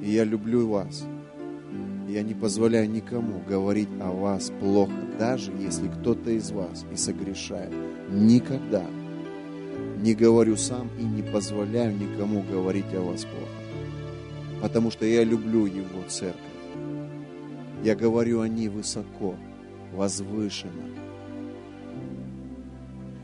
[0.03, 1.07] И я люблю вас.
[2.09, 7.73] Я не позволяю никому говорить о вас плохо, даже если кто-то из вас и согрешает.
[8.11, 8.85] Никогда
[10.03, 14.61] не говорю сам и не позволяю никому говорить о вас плохо.
[14.61, 16.41] Потому что я люблю Его церковь.
[17.85, 19.37] Я говорю о ней высоко,
[19.93, 20.91] возвышенно.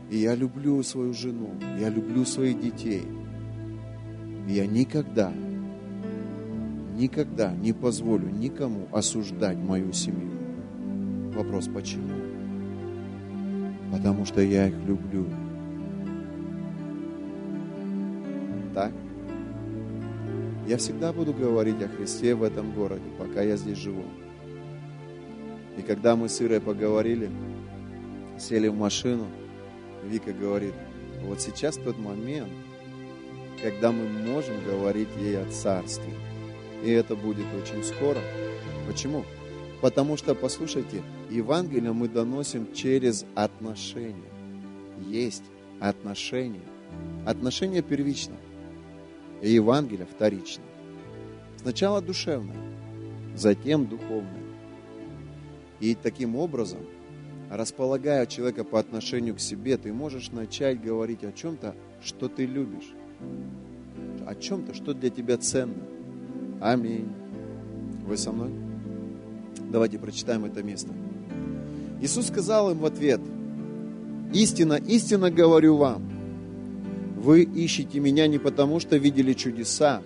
[0.09, 3.03] И я люблю свою жену, я люблю своих детей.
[4.47, 5.31] И я никогда
[6.99, 10.31] никогда не позволю никому осуждать мою семью.
[11.33, 12.13] Вопрос почему?
[13.91, 15.25] Потому что я их люблю.
[20.69, 24.03] Я всегда буду говорить о Христе в этом городе, пока я здесь живу.
[25.79, 27.31] И когда мы с Ирой поговорили,
[28.37, 29.25] сели в машину,
[30.05, 30.75] Вика говорит,
[31.23, 32.51] вот сейчас тот момент,
[33.63, 36.13] когда мы можем говорить ей о Царстве.
[36.83, 38.19] И это будет очень скоро.
[38.87, 39.25] Почему?
[39.81, 41.01] Потому что, послушайте,
[41.31, 44.13] Евангелие мы доносим через отношения.
[45.07, 45.45] Есть
[45.79, 46.61] отношения.
[47.25, 48.35] Отношения первично.
[49.41, 50.63] И Евангелие вторично.
[51.57, 52.55] Сначала душевное,
[53.35, 54.43] затем духовное.
[55.79, 56.79] И таким образом,
[57.49, 62.91] располагая человека по отношению к себе, ты можешь начать говорить о чем-то, что ты любишь.
[64.25, 65.99] О чем-то, что для тебя ценно
[66.61, 67.09] Аминь.
[68.05, 68.51] Вы со мной?
[69.71, 70.89] Давайте прочитаем это место.
[72.01, 73.21] Иисус сказал им в ответ,
[74.33, 76.09] «Истина, истинно говорю вам,
[77.19, 80.01] вы ищете меня не потому, что видели чудеса,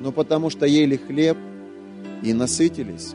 [0.00, 1.38] но потому, что ели хлеб
[2.22, 3.14] и насытились.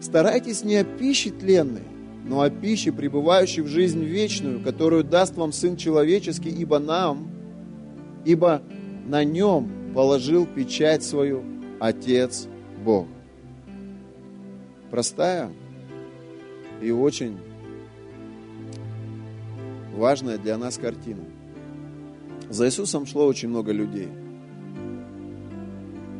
[0.00, 1.82] Старайтесь не о пище тленной,
[2.24, 7.28] но о пище, пребывающей в жизнь вечную, которую даст вам Сын Человеческий, ибо нам,
[8.24, 8.62] ибо
[9.06, 11.42] на нем положил печать свою
[11.80, 12.46] Отец
[12.84, 13.08] Бог.
[14.90, 15.50] Простая
[16.80, 17.38] и очень
[20.00, 21.22] важная для нас картина.
[22.48, 24.08] За Иисусом шло очень много людей.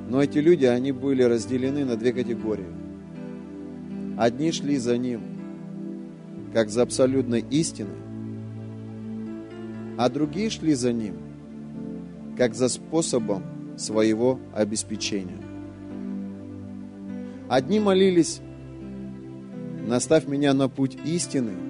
[0.08, 2.66] Но эти люди, они были разделены на две категории.
[4.18, 5.22] Одни шли за Ним,
[6.52, 7.96] как за абсолютной истиной,
[9.96, 11.14] а другие шли за Ним,
[12.36, 13.42] как за способом
[13.78, 15.40] своего обеспечения.
[17.48, 18.40] Одни молились,
[19.86, 21.69] наставь меня на путь истины,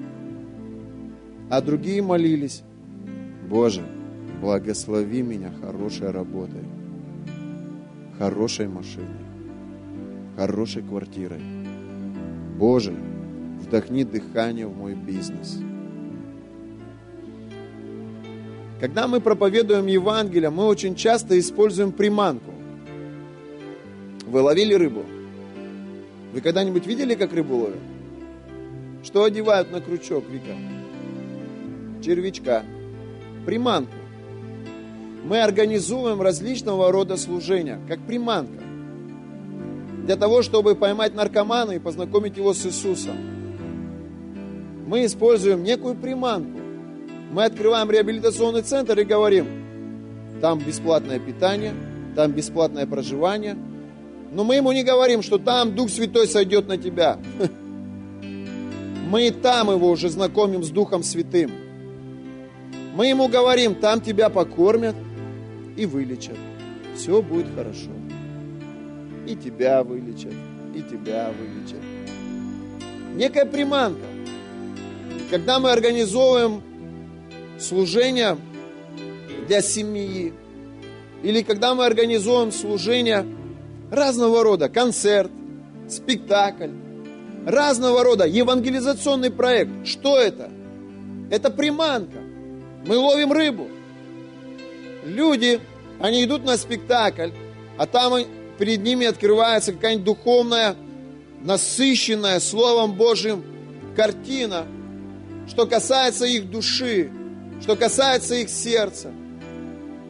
[1.51, 2.63] а другие молились,
[3.49, 3.83] Боже,
[4.41, 6.65] благослови меня хорошей работой,
[8.19, 9.09] хорошей машиной,
[10.37, 11.43] хорошей квартирой.
[12.57, 12.95] Боже,
[13.61, 15.59] вдохни дыхание в мой бизнес–
[18.81, 22.51] Когда мы проповедуем Евангелие, мы очень часто используем приманку.
[24.27, 25.05] Вы ловили рыбу?
[26.33, 27.81] Вы когда-нибудь видели, как рыбу ловят?
[29.05, 30.57] Что одевают на крючок, Вика?
[32.03, 32.65] Червячка.
[33.47, 33.93] Приманку.
[35.25, 38.63] Мы организуем различного рода служения, как приманка.
[40.05, 43.17] Для того, чтобы поймать наркомана и познакомить его с Иисусом.
[44.87, 46.61] Мы используем некую приманку
[47.31, 49.47] мы открываем реабилитационный центр и говорим,
[50.41, 51.75] там бесплатное питание,
[52.17, 53.57] там бесплатное проживание.
[54.33, 57.19] Но мы ему не говорим, что там Дух Святой сойдет на тебя.
[59.11, 61.51] Мы там его уже знакомим с Духом Святым.
[62.95, 64.97] Мы ему говорим, там тебя покормят
[65.77, 66.37] и вылечат.
[66.97, 67.91] Все будет хорошо.
[69.27, 70.35] И тебя вылечат,
[70.75, 71.81] и тебя вылечат.
[73.15, 74.07] Некая приманка.
[75.31, 76.63] Когда мы организовываем
[77.59, 78.37] служение
[79.47, 80.33] для семьи,
[81.23, 83.27] или когда мы организуем служение
[83.91, 85.31] разного рода, концерт,
[85.89, 86.71] спектакль,
[87.47, 89.87] разного рода евангелизационный проект.
[89.87, 90.51] Что это?
[91.31, 92.20] Это приманка.
[92.87, 93.69] Мы ловим рыбу.
[95.05, 95.61] Люди,
[95.99, 97.31] они идут на спектакль,
[97.77, 98.15] а там
[98.59, 100.77] перед ними открывается какая-нибудь духовная,
[101.43, 103.45] насыщенная Словом Божьим
[103.97, 104.67] картина,
[105.49, 107.11] что касается их души,
[107.63, 109.11] что касается их сердца.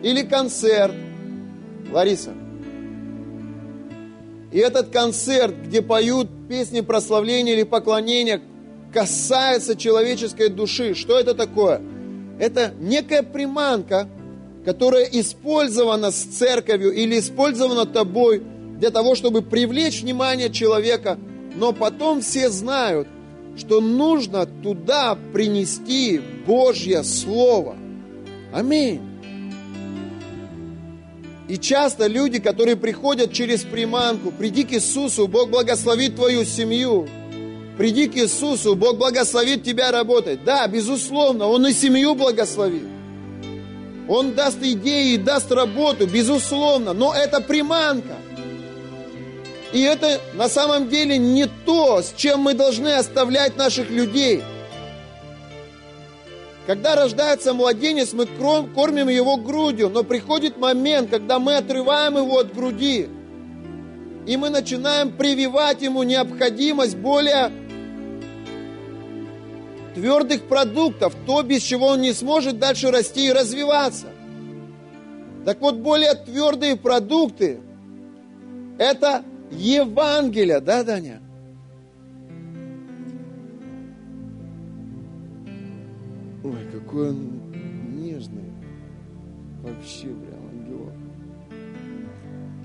[0.03, 0.95] Или концерт.
[1.93, 2.33] Лариса.
[4.53, 8.41] И этот концерт, где поют песни прославления или поклонения,
[8.93, 10.95] касается человеческой души.
[10.95, 11.81] Что это такое?
[12.41, 14.09] Это некая приманка,
[14.65, 18.43] которая использована с церковью или использована тобой
[18.79, 21.19] для того, чтобы привлечь внимание человека,
[21.55, 23.09] но потом все знают,
[23.59, 27.77] что нужно туда принести Божье Слово.
[28.55, 29.03] Аминь.
[31.47, 37.07] И часто люди, которые приходят через приманку, приди к Иисусу, Бог благословит твою семью.
[37.81, 40.45] Приди к Иисусу, Бог благословит тебя работать.
[40.45, 42.85] Да, безусловно, Он и семью благословит.
[44.07, 48.17] Он даст идеи, даст работу, безусловно, но это приманка.
[49.73, 54.43] И это на самом деле не то, с чем мы должны оставлять наших людей–
[56.67, 62.55] когда рождается младенец, мы кормим его грудью, но приходит момент, когда мы отрываем его от
[62.55, 63.09] груди,
[64.27, 67.51] и мы начинаем прививать ему необходимость более
[69.95, 74.07] твердых продуктов, то, без чего он не сможет дальше расти и развиваться.
[75.45, 77.61] Так вот, более твердые продукты–
[78.79, 81.21] это Евангелие, да, Даня?
[86.91, 87.53] какой он
[88.03, 88.51] нежный.
[89.63, 90.95] Вообще прям ангелок.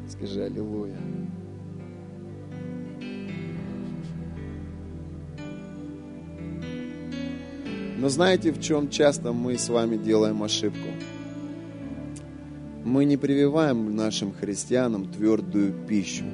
[0.09, 0.94] Скажи аллилуйя.
[7.97, 10.87] Но знаете, в чем часто мы с вами делаем ошибку?
[12.83, 16.25] Мы не прививаем нашим христианам твердую пищу.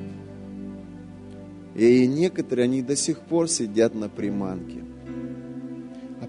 [1.75, 4.81] И некоторые, они до сих пор сидят на приманке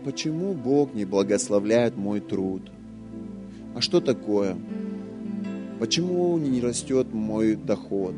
[0.05, 2.63] почему Бог не благословляет мой труд?
[3.75, 4.57] А что такое?
[5.79, 8.15] Почему не растет мой доход?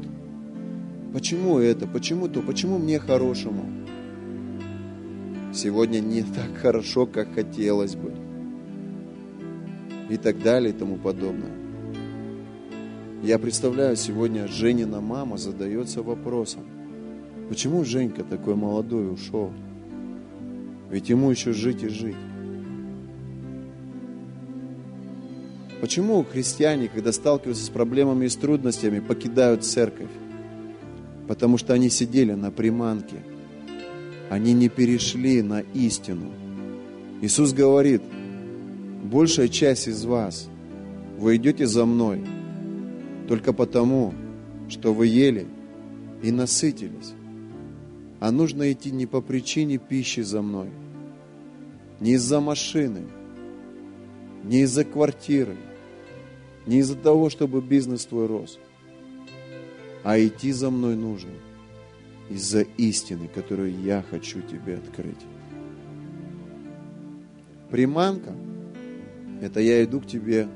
[1.12, 1.86] Почему это?
[1.86, 2.40] Почему то?
[2.42, 3.83] Почему мне хорошему?
[5.54, 8.12] Сегодня не так хорошо, как хотелось бы.
[10.10, 11.52] И так далее и тому подобное.
[13.22, 16.64] Я представляю, сегодня Женина мама задается вопросом,
[17.48, 19.52] почему Женька такой молодой ушел?
[20.90, 22.16] Ведь ему еще жить и жить.
[25.80, 30.10] Почему христиане, когда сталкиваются с проблемами и с трудностями, покидают церковь?
[31.28, 33.22] Потому что они сидели на приманке.
[34.30, 36.30] Они не перешли на истину.
[37.20, 38.02] Иисус говорит,
[39.04, 40.48] большая часть из вас,
[41.18, 42.22] вы идете за мной
[43.28, 44.14] только потому,
[44.68, 45.46] что вы ели
[46.22, 47.12] и насытились.
[48.20, 50.70] А нужно идти не по причине пищи за мной–
[52.00, 53.02] не из-за машины,
[54.42, 55.56] не из-за квартиры,
[56.66, 58.58] не из-за того, чтобы бизнес твой рос,
[60.02, 61.30] а идти за мной нужно
[62.30, 65.24] из-за истины, которую я хочу тебе открыть.
[67.70, 68.32] Приманка–
[69.40, 70.48] это я иду к тебе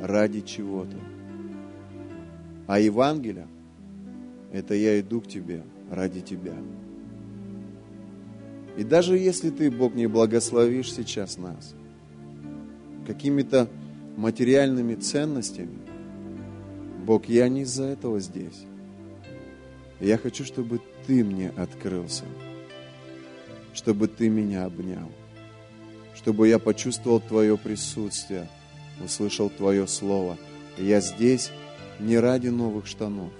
[0.00, 0.96] ради чего-то.
[2.66, 3.46] А Евангелие–
[4.52, 6.54] это я иду к тебе ради тебя.
[8.76, 11.74] И даже если ты, Бог, не благословишь сейчас нас
[13.06, 13.68] какими-то
[14.16, 15.78] материальными ценностями,
[17.04, 18.66] Бог, я не из-за этого здесь.
[20.00, 22.24] Я хочу, чтобы Ты мне открылся,
[23.72, 25.10] чтобы Ты меня обнял,
[26.14, 28.48] чтобы я почувствовал Твое присутствие,
[29.02, 30.36] услышал Твое Слово.
[30.76, 31.50] Я здесь
[31.98, 33.32] не ради новых штанов,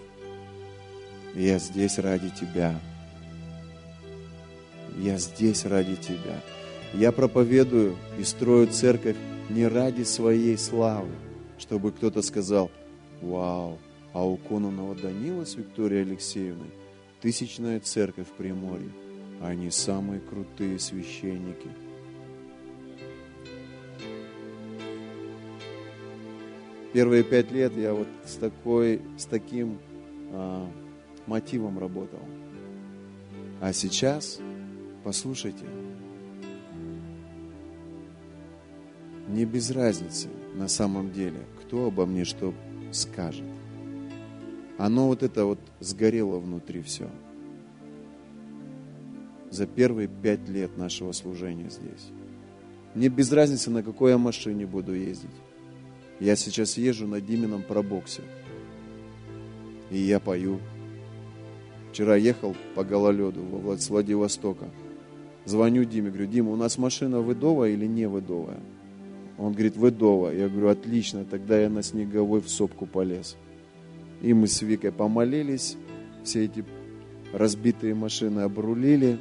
[1.34, 2.80] я здесь ради Тебя.
[4.98, 6.40] Я здесь ради Тебя.
[6.94, 9.16] Я проповедую и строю церковь
[9.50, 11.10] не ради своей славы,
[11.58, 12.70] чтобы кто-то сказал,
[13.20, 13.78] вау,
[14.16, 16.70] а у Кононова Данила с Викторией Алексеевной
[17.20, 18.90] тысячная церковь в Приморье,
[19.42, 21.68] они самые крутые священники.
[26.94, 29.78] Первые пять лет я вот с, такой, с таким
[30.32, 30.66] а,
[31.26, 32.22] мотивом работал.
[33.60, 34.40] А сейчас,
[35.04, 35.66] послушайте,
[39.28, 42.54] не без разницы на самом деле, кто обо мне что
[42.92, 43.44] скажет.
[44.78, 47.08] Оно вот это вот сгорело внутри все.
[49.50, 52.10] За первые пять лет нашего служения здесь.
[52.94, 55.30] Мне без разницы, на какой я машине буду ездить.
[56.20, 58.22] Я сейчас езжу на Димином пробоксе.
[59.90, 60.60] И я пою.
[61.92, 64.68] Вчера ехал по гололеду во Владивостока.
[65.44, 68.60] Звоню Диме, говорю, Дима, у нас машина выдовая или не выдовая?
[69.38, 70.30] Он говорит, выдова.
[70.30, 73.36] Я говорю, отлично, тогда я на снеговой в сопку полез.
[74.22, 75.76] И мы с Викой помолились,
[76.24, 76.64] все эти
[77.32, 79.18] разбитые машины обрулили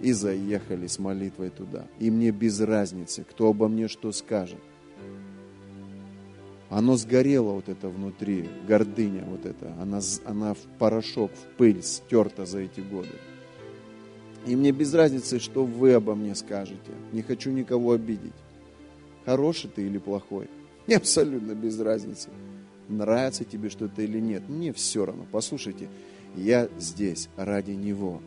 [0.00, 1.86] и заехали с молитвой туда.
[1.98, 4.58] И мне без разницы, кто обо мне что скажет.
[6.68, 9.74] Оно сгорело вот это внутри, гордыня вот это.
[9.80, 13.14] Она, она в порошок, в пыль стерта за эти годы.
[14.46, 16.92] И мне без разницы, что вы обо мне скажете.
[17.12, 18.32] Не хочу никого обидеть
[19.24, 20.48] хороший ты или плохой.
[20.86, 22.28] Мне абсолютно без разницы.
[22.88, 24.48] Нравится тебе что-то или нет.
[24.48, 25.26] Мне все равно.
[25.30, 25.88] Послушайте,
[26.36, 28.20] я здесь ради Него.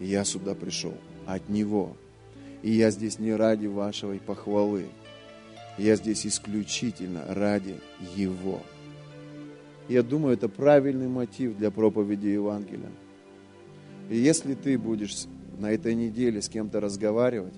[0.00, 0.94] Я сюда пришел
[1.26, 1.96] от Него.
[2.62, 4.86] И я здесь не ради вашей похвалы.
[5.78, 7.76] Я здесь исключительно ради
[8.14, 8.62] Его.
[9.88, 12.90] Я думаю, это правильный мотив для проповеди Евангелия.
[14.08, 15.26] И если ты будешь
[15.58, 17.54] на этой неделе с кем-то разговаривать,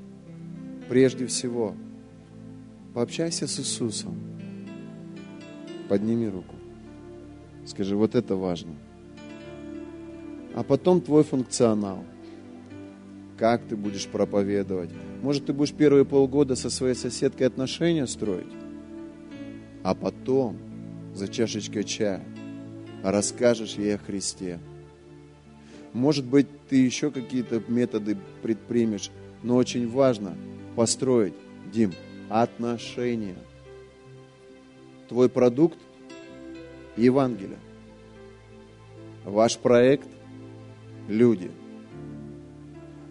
[0.89, 1.75] прежде всего–
[2.97, 4.15] Пообщайся с Иисусом.
[5.89, 6.55] Подними руку.
[7.65, 8.73] Скажи, вот это важно.
[10.55, 12.05] А потом твой функционал.
[13.39, 14.91] Как ты будешь проповедовать?
[15.23, 18.53] Может, ты будешь первые полгода со своей соседкой отношения строить?
[19.83, 20.57] А потом,
[21.15, 22.25] за чашечкой чая,
[23.03, 24.59] расскажешь ей о Христе.
[25.93, 29.11] Может быть, ты еще какие-то методы предпримешь,
[29.43, 30.35] но очень важно
[30.75, 31.35] построить,
[31.73, 31.93] Дим,
[32.29, 33.37] отношения.
[35.09, 35.79] Твой продукт–
[36.97, 37.59] Евангелие.
[39.25, 40.09] Ваш проект–
[41.09, 41.51] люди.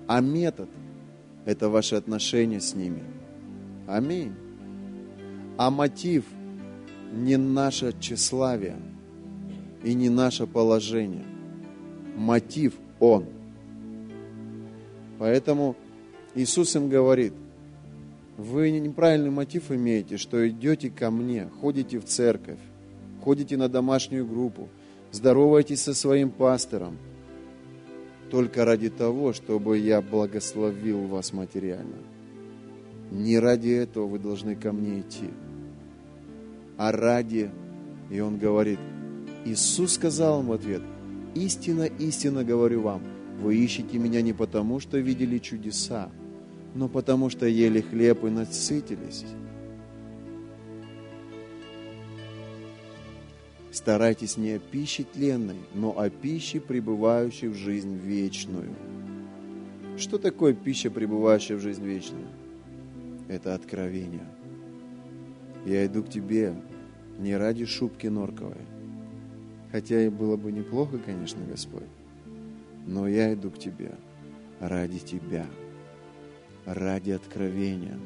[0.07, 0.69] А метод–
[1.45, 3.03] это ваши отношения с ними.
[3.87, 4.33] Аминь.
[5.57, 6.25] А мотив–
[7.13, 8.77] не наше тщеславие
[9.83, 11.25] и не наше положение.
[12.17, 13.25] Мотив– Он.
[15.17, 15.75] Поэтому
[16.33, 17.33] Иисус им говорит–
[18.37, 22.59] вы неправильный мотив имеете, что идете ко мне, ходите в церковь,
[23.23, 24.69] ходите на домашнюю группу,
[25.11, 26.97] здороваетесь со своим пастором,
[28.29, 31.97] только ради того, чтобы я благословил вас материально.
[33.11, 35.29] Не ради этого вы должны ко мне идти,
[36.77, 37.51] а ради,
[38.09, 38.79] и он говорит,
[39.45, 40.81] Иисус сказал им в ответ,
[41.35, 43.01] истинно, истинно говорю вам,
[43.39, 46.09] вы ищете меня не потому, что видели чудеса,
[46.75, 49.25] но потому что ели хлеб и насытились.
[53.71, 58.75] Старайтесь не о пище тленной, но о пище, пребывающей в жизнь вечную.
[59.97, 62.27] Что такое пища, пребывающая в жизнь вечную?
[63.29, 64.27] Это откровение.
[65.65, 66.53] Я иду к тебе
[67.17, 68.65] не ради шубки норковой,
[69.71, 71.83] хотя и было бы неплохо, конечно, Господь,
[72.85, 73.91] но я иду к тебе
[74.59, 75.45] ради тебя–
[76.65, 77.97] ради откровения.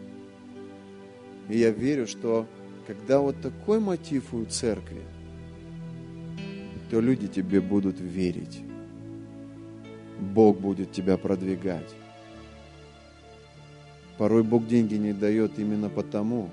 [1.48, 2.46] И я верю, что
[2.86, 5.02] когда вот такой мотив у церкви,
[6.90, 8.62] то люди тебе будут верить.
[10.20, 11.96] Бог будет тебя продвигать.
[14.18, 16.50] Порой Бог деньги не дает именно потому,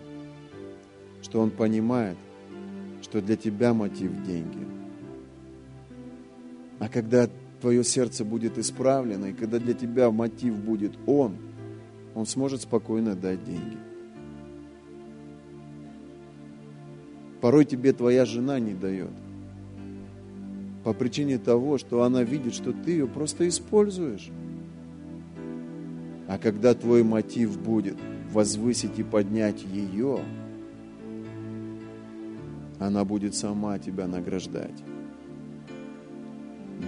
[1.23, 2.17] что Он понимает,
[3.03, 4.65] что для тебя мотив– деньги.
[6.79, 7.29] А когда
[7.61, 11.37] твое сердце будет исправлено, и когда для тебя мотив будет Он–
[12.17, 13.77] он сможет спокойно дать деньги.
[17.43, 19.11] Порой тебе твоя жена не дает.
[20.83, 24.31] По причине того, что она видит, что ты ее просто используешь.
[26.27, 27.99] А когда твой мотив будет
[28.33, 30.21] возвысить и поднять ее,
[32.79, 34.83] она будет сама тебя награждать,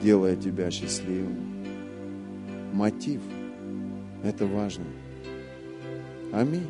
[0.02, 1.66] делая тебя счастливым.
[2.72, 3.20] Мотив–
[4.24, 4.84] это важно.
[6.32, 6.66] Аминь.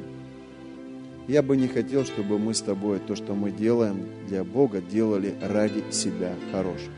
[1.27, 5.35] Я бы не хотел, чтобы мы с тобой то, что мы делаем для Бога, делали
[5.43, 6.91] ради себя хороших.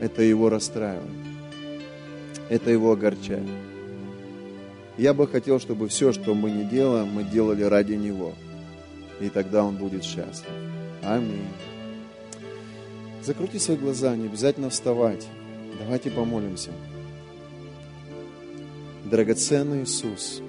[0.00, 1.10] Это его расстраивает.
[2.48, 3.48] Это его огорчает.
[4.98, 8.34] Я бы хотел, чтобы все, что мы не делаем, мы делали ради Него.
[9.20, 10.50] и тогда он будет счастлив.
[11.02, 11.46] Аминь.
[13.22, 15.26] Закрути свои глаза, не обязательно вставать.
[15.78, 16.70] Давайте помолимся.
[19.04, 20.42] Драгоценный Иисус,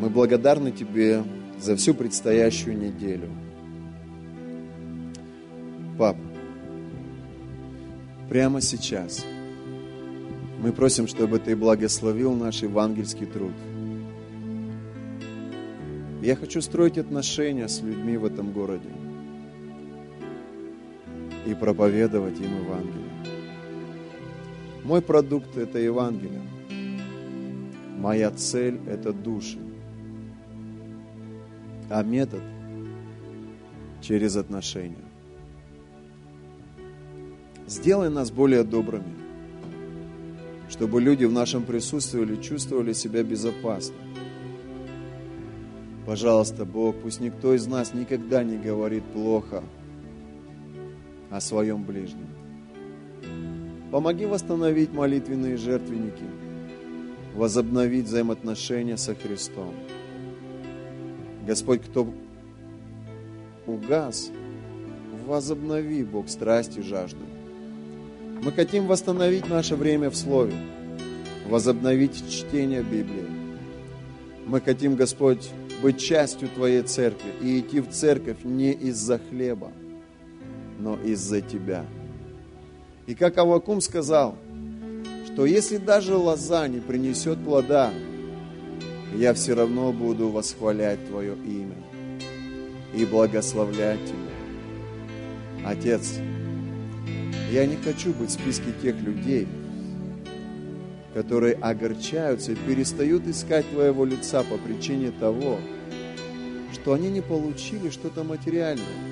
[0.00, 1.22] мы благодарны Тебе
[1.60, 3.28] за всю предстоящую неделю.
[5.98, 6.16] Пап,
[8.30, 9.26] прямо сейчас
[10.62, 13.52] мы просим, чтобы Ты благословил наш евангельский труд.
[16.22, 18.88] Я хочу строить отношения с людьми в этом городе
[21.46, 23.10] и проповедовать им Евангелие.
[24.82, 26.40] Мой продукт– это Евангелие.
[27.98, 29.58] Моя цель– это души.
[31.90, 32.40] А метод–
[34.00, 34.96] через отношения.
[37.66, 39.14] Сделай нас более добрыми,
[40.68, 43.94] чтобы люди в нашем присутствии чувствовали себя безопасно.
[46.06, 49.62] Пожалуйста, Бог, пусть никто из нас никогда не говорит плохо
[51.30, 52.26] о своем ближнем.
[53.92, 56.24] Помоги восстановить молитвенные жертвенники,
[57.34, 59.74] возобновить взаимоотношения со Христом.
[61.46, 62.12] Господь, кто
[63.66, 64.30] угас,
[65.26, 67.24] возобнови, Бог, страсть и жажду.
[68.42, 70.54] Мы хотим восстановить наше время в Слове,
[71.48, 73.26] возобновить чтение Библии.
[74.46, 75.50] Мы хотим, Господь,
[75.82, 79.70] быть частью Твоей церкви и идти в церковь не из-за хлеба,
[80.78, 81.84] но из-за Тебя.
[83.06, 84.36] И как Авакум сказал,
[85.26, 87.90] что если даже лоза не принесет плода,
[89.14, 91.76] я все равно буду восхвалять Твое имя
[92.94, 95.68] и благословлять Тебя.
[95.68, 96.18] Отец,
[97.50, 99.46] я не хочу быть в списке тех людей,
[101.14, 105.58] которые огорчаются и перестают искать Твоего лица по причине того,
[106.72, 109.10] что они не получили что-то материальное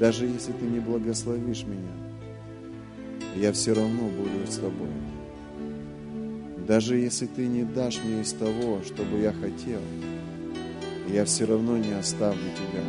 [0.00, 1.92] даже если ты не благословишь меня,
[3.36, 4.88] я все равно буду с тобой.
[6.70, 9.80] Даже если ты не дашь мне из того, что бы я хотел,
[11.12, 12.84] я все равно не оставлю тебя.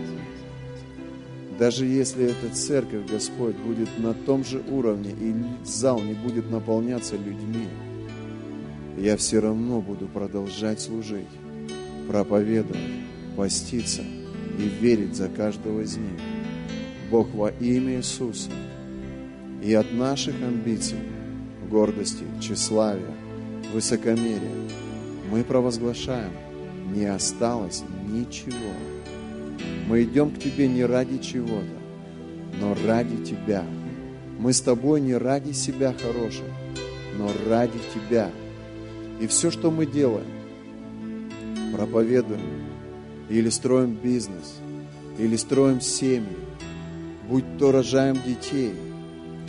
[1.57, 5.33] Даже если эта церковь, Господь, будет на том же уровне, и
[5.65, 7.65] зал не будет наполняться людьми,
[8.99, 11.25] я все равно буду продолжать служить,
[12.07, 12.77] проповедовать,
[13.35, 14.03] поститься
[14.59, 16.19] и верить за каждого из них.
[17.09, 18.51] Бог во имя Иисуса
[19.63, 20.99] и от наших амбиций,
[21.67, 23.20] гордости, тщеславия,
[23.71, 24.69] высокомерия
[25.31, 26.33] мы провозглашаем,
[26.93, 28.73] не осталось ничего.
[29.87, 31.79] Мы идем к Тебе не ради чего-то,
[32.59, 33.63] но ради Тебя.
[34.37, 36.45] Мы с Тобой не ради себя хороших,
[37.17, 38.29] но ради Тебя.
[39.21, 40.27] И все, что мы делаем,
[41.73, 42.41] проповедуем,
[43.29, 44.55] или строим бизнес,
[45.17, 46.37] или строим семьи,
[47.29, 48.73] будь то рожаем детей,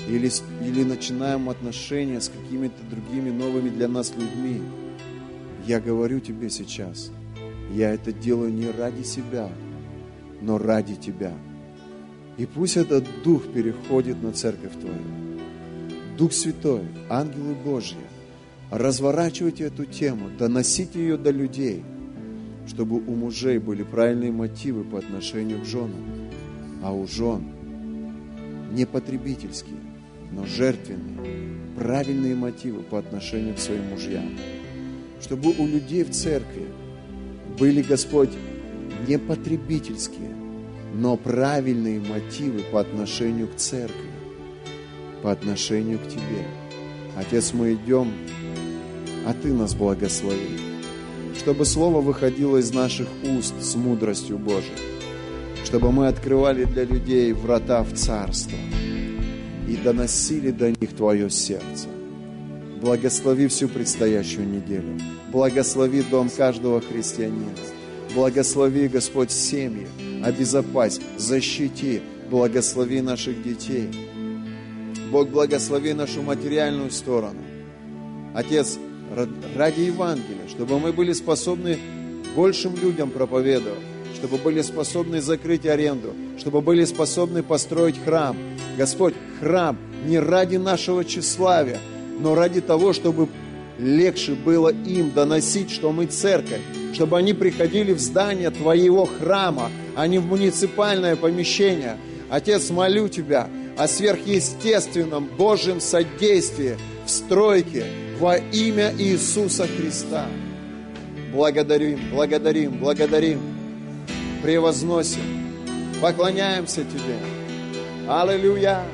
[0.09, 0.31] или,
[0.65, 4.61] или начинаем отношения с какими-то другими новыми для нас людьми,
[5.67, 7.11] я говорю тебе сейчас,
[7.73, 9.49] я это делаю не ради себя,
[10.41, 11.33] но ради тебя.
[12.37, 15.39] И пусть этот Дух переходит на церковь Твою.
[16.19, 17.99] Дух Святой, ангелы Божьи,
[18.71, 21.85] разворачивайте эту тему, доносите ее до людей,
[22.67, 26.31] чтобы у мужей были правильные мотивы по отношению к женам,
[26.83, 27.45] а у жен–
[28.73, 29.79] не потребительские,
[30.33, 34.39] но жертвенные, правильные мотивы по отношению к своим мужьям.
[35.21, 36.67] Чтобы у людей в церкви
[37.59, 38.31] были, Господь,
[39.07, 40.35] не потребительские,
[40.95, 44.11] но правильные мотивы по отношению к церкви,
[45.23, 46.47] по отношению к Тебе.
[47.17, 48.13] Отец, мы идем,
[49.27, 50.59] а Ты нас благослови,
[51.39, 54.93] чтобы Слово выходило из наших уст с мудростью Божией
[55.65, 58.59] чтобы мы открывали для людей врата в Царство
[59.73, 61.89] и доносили до них Твое сердце.
[62.83, 65.01] Благослови всю предстоящую неделю.
[65.33, 67.57] Благослови дом каждого христианина.
[68.15, 69.87] Благослови, Господь, семьи.
[70.23, 72.03] Обезопась, защити.
[72.31, 73.89] Благослови наших детей.
[75.11, 77.41] Бог, благослови нашу материальную сторону.
[78.35, 78.79] Отец,
[79.57, 81.79] ради Евангелия, чтобы мы были способны
[82.37, 83.92] большим людям проповедовать
[84.23, 88.37] чтобы были способны закрыть аренду, чтобы были способны построить храм.
[88.79, 91.81] Господь, храм не ради нашего тщеславия,
[92.21, 93.27] но ради того, чтобы
[93.81, 96.61] легче было им доносить, что мы церковь,
[96.93, 101.97] чтобы они приходили в здание Твоего храма, а не в муниципальное помещение.
[102.31, 107.87] Отец, молю Тебя о сверхъестественном Божьем содействии в стройке
[108.21, 110.29] во имя Иисуса Христа.
[111.33, 113.52] благодарим, благодарим, благодарим,
[114.43, 115.23] превозносим,
[116.01, 117.19] поклоняемся Тебе.
[118.09, 118.85] Аллилуйя!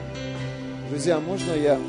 [0.90, 1.80] Друзья, можно я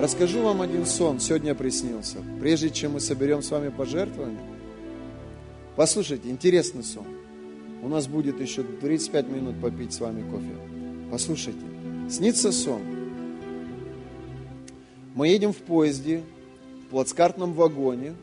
[0.00, 4.40] расскажу вам один сон, сегодня приснился, прежде чем мы соберем с вами пожертвования?
[5.76, 7.06] Послушайте, интересный сон.
[7.82, 10.54] У нас будет еще 35 минут попить с вами кофе.
[11.10, 11.60] Послушайте,
[12.08, 12.80] снится сон.
[15.14, 16.22] Мы едем в поезде,
[16.86, 18.14] в плацкартном вагоне.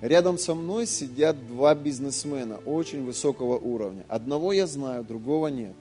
[0.00, 4.04] Рядом со мной сидят два бизнесмена очень высокого уровня.
[4.08, 5.74] Одного я знаю, другого нет.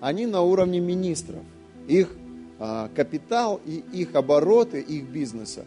[0.00, 1.40] Они на уровне министров.
[1.86, 2.12] Их
[2.58, 5.64] а, капитал и их обороты, их бизнеса,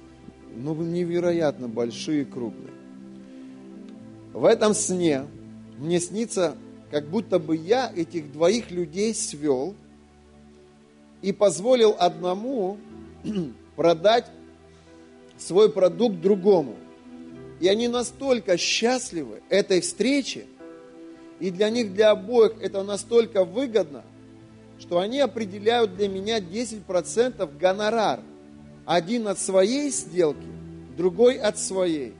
[0.55, 2.73] ну, невероятно большие и крупные.
[4.33, 5.25] В этом сне
[5.79, 6.55] мне снится,
[6.91, 9.73] как будто бы я этих двоих людей свел
[11.21, 12.77] и позволил одному
[13.75, 14.25] продать
[15.37, 16.75] свой продукт другому.
[17.63, 20.47] И они настолько счастливы этой встрече,
[21.39, 24.03] и для них, для обоих это настолько выгодно,
[24.77, 28.19] что они определяют для меня 10% гонорар.
[28.83, 30.45] Один от своей сделки,
[30.97, 32.15] другой от своей.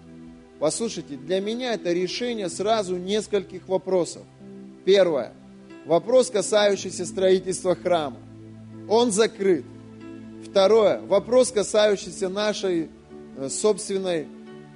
[0.60, 4.24] Послушайте, для меня это решение сразу нескольких вопросов.
[4.86, 5.34] Первое.
[5.86, 8.20] Вопрос, касающийся строительства храма.
[8.88, 9.66] Он закрыт.
[10.50, 11.02] Второе.
[11.02, 12.90] Вопрос, касающийся нашей
[13.36, 14.28] э, собственной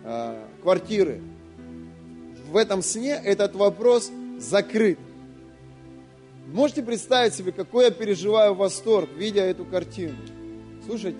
[0.03, 1.21] э, квартиры.
[2.49, 4.99] В этом сне этот вопрос закрыт.
[6.47, 10.15] Можете представить себе, какой я переживаю восторг, видя эту картину?
[10.85, 11.19] Слушайте,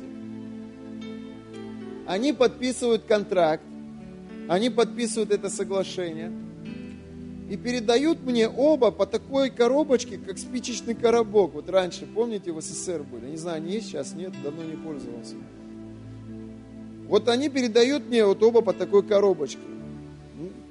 [2.05, 3.63] они подписывают контракт,
[4.47, 6.31] они подписывают это соглашение
[7.49, 11.53] и передают мне оба по такой коробочке, как спичечный коробок.
[11.53, 13.31] Вот раньше, помните, в СССР были?
[13.31, 15.35] Не знаю, они есть сейчас, нет, давно не пользовался.
[17.07, 19.59] Вот они передают мне вот оба по такой коробочке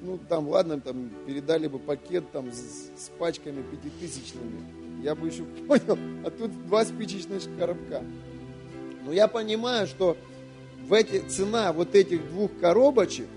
[0.07, 5.43] ну там, ладно, там передали бы пакет там с, с пачками пятитысячными, я бы еще
[5.67, 8.03] понял, а тут два спичечных коробка.
[9.05, 10.17] Но я понимаю, что
[10.87, 13.27] в эти, цена вот этих двух коробочек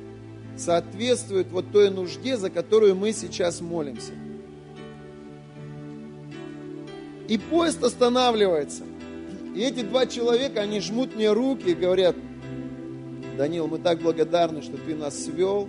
[0.57, 4.13] соответствует вот той нужде, за которую мы сейчас молимся.
[7.29, 8.85] И поезд останавливается.
[9.55, 12.15] И эти два человека, они жмут мне руки и говорят,
[13.41, 15.67] Данил, мы так благодарны, что ты нас свел,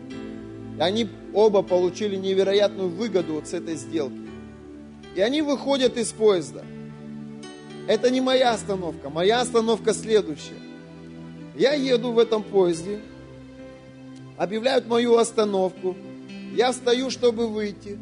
[0.78, 4.28] они оба получили невероятную выгоду вот с этой сделки.
[5.16, 6.66] И они выходят из поезда.
[7.88, 9.10] Это не моя остановка.
[9.10, 10.60] Моя остановка следующая.
[11.56, 13.00] Я еду в этом поезде,
[14.36, 15.96] объявляют мою остановку,
[16.54, 17.98] я встаю, чтобы выйти.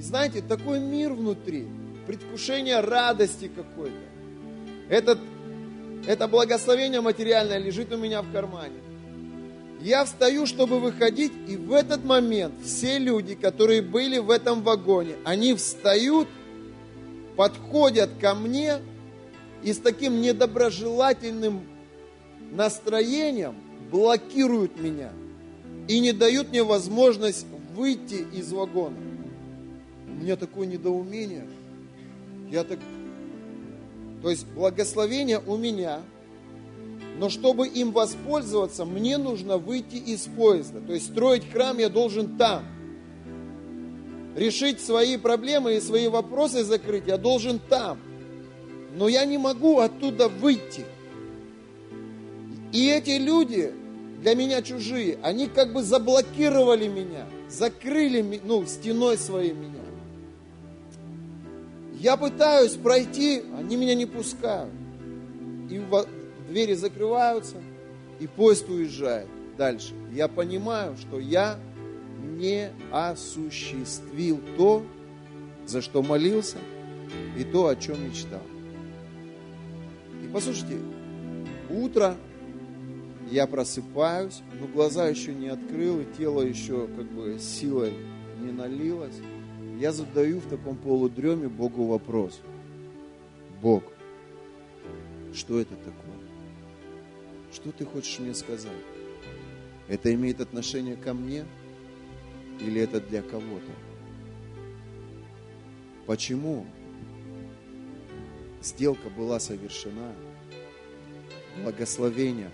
[0.00, 1.68] И знаете, такой мир внутри,
[2.08, 3.94] предвкушение радости какой-то.
[4.88, 5.20] Этот,
[6.08, 8.91] это благословение материальное лежит у меня в кармане.
[9.82, 15.16] Я встаю, чтобы выходить, и в этот момент все люди, которые были в этом вагоне,
[15.24, 16.28] они встают,
[17.36, 18.76] подходят ко мне
[19.64, 21.66] и с таким недоброжелательным
[22.52, 23.56] настроением
[23.90, 25.10] блокируют меня
[25.88, 28.96] и не дают мне возможность выйти из вагона.
[30.06, 31.48] У меня такое недоумение.
[32.52, 32.78] Я так...
[34.22, 36.02] То есть благословение у меня–
[37.18, 40.80] но чтобы им воспользоваться, мне нужно выйти из поезда.
[40.80, 42.64] То есть строить храм я должен там.
[44.34, 47.98] Решить свои проблемы и свои вопросы закрыть я должен там.
[48.96, 50.84] Но я не могу оттуда выйти.
[52.72, 53.72] И эти люди
[54.22, 59.80] для меня чужие, они как бы заблокировали меня, закрыли ну, стеной своей меня.
[61.98, 64.72] Я пытаюсь пройти, они меня не пускают.
[65.70, 65.78] И
[66.52, 67.56] двери закрываются,
[68.20, 69.26] и поезд уезжает
[69.56, 69.94] дальше.
[70.12, 71.58] Я понимаю, что я
[72.22, 74.84] не осуществил то,
[75.66, 76.58] за что молился,
[77.38, 78.42] и то, о чем мечтал.
[80.22, 80.78] И послушайте,
[81.70, 82.16] утро
[83.30, 87.94] я просыпаюсь, но глаза еще не открыл, и тело еще как бы силой
[88.40, 89.16] не налилось.
[89.78, 92.40] Я задаю в таком полудреме Богу вопрос.
[93.62, 93.84] Бог,
[95.32, 96.11] что это такое?
[97.52, 98.72] Что ты хочешь мне сказать?
[99.86, 101.44] Это имеет отношение ко мне
[102.60, 103.72] или это для кого-то?
[106.06, 106.66] Почему
[108.62, 110.14] сделка была совершена,
[111.62, 112.50] благословения,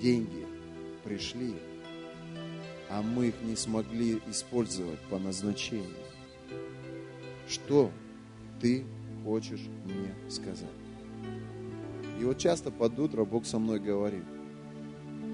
[0.00, 0.46] деньги
[1.02, 1.54] пришли,
[2.88, 5.96] а мы их не смогли использовать по назначению?
[7.48, 7.90] Что
[8.60, 8.84] ты
[9.24, 10.70] хочешь мне сказать?
[12.20, 14.24] И вот часто под утро Бог со мной говорит.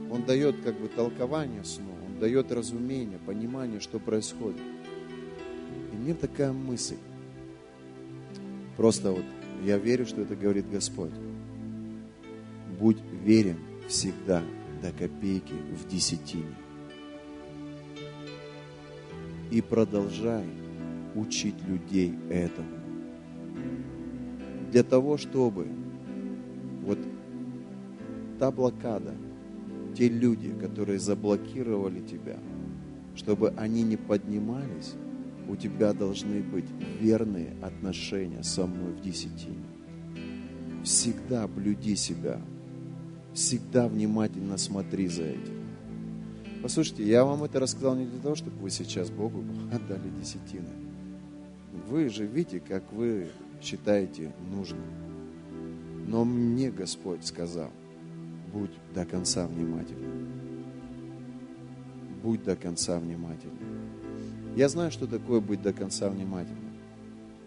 [0.09, 4.63] Он дает как бы толкование сну, Он дает разумение, понимание, что происходит.
[5.93, 6.99] И мне такая мысль.
[8.77, 9.25] Просто вот
[9.65, 11.11] я верю, что это говорит Господь.
[12.79, 13.59] Будь верен
[13.89, 14.43] всегда
[14.81, 16.55] до копейки в десятине.
[19.51, 20.45] И продолжай
[21.17, 22.69] учить людей этому.
[24.71, 25.67] Для того, чтобы
[26.87, 26.99] вот
[28.39, 29.13] та блокада,
[29.97, 32.39] те люди, которые заблокировали тебя,
[33.17, 34.95] чтобы они не поднимались,
[35.49, 36.67] у тебя должны быть
[37.01, 39.65] верные отношения со мной в десятине.
[40.85, 42.41] Всегда блюди себя,
[43.35, 45.55] всегда внимательно смотри за этим.
[46.63, 50.71] Послушайте, я вам это рассказал не для того, чтобы вы сейчас Богу отдали десятины.
[51.89, 53.29] Вы живите, как вы
[53.61, 55.06] считаете нужным.
[56.07, 57.71] Но мне Господь сказал,
[58.53, 60.29] будь до конца внимательным.
[62.23, 63.59] Будь до конца внимательным.
[64.55, 66.73] Я знаю, что такое быть до конца внимательным.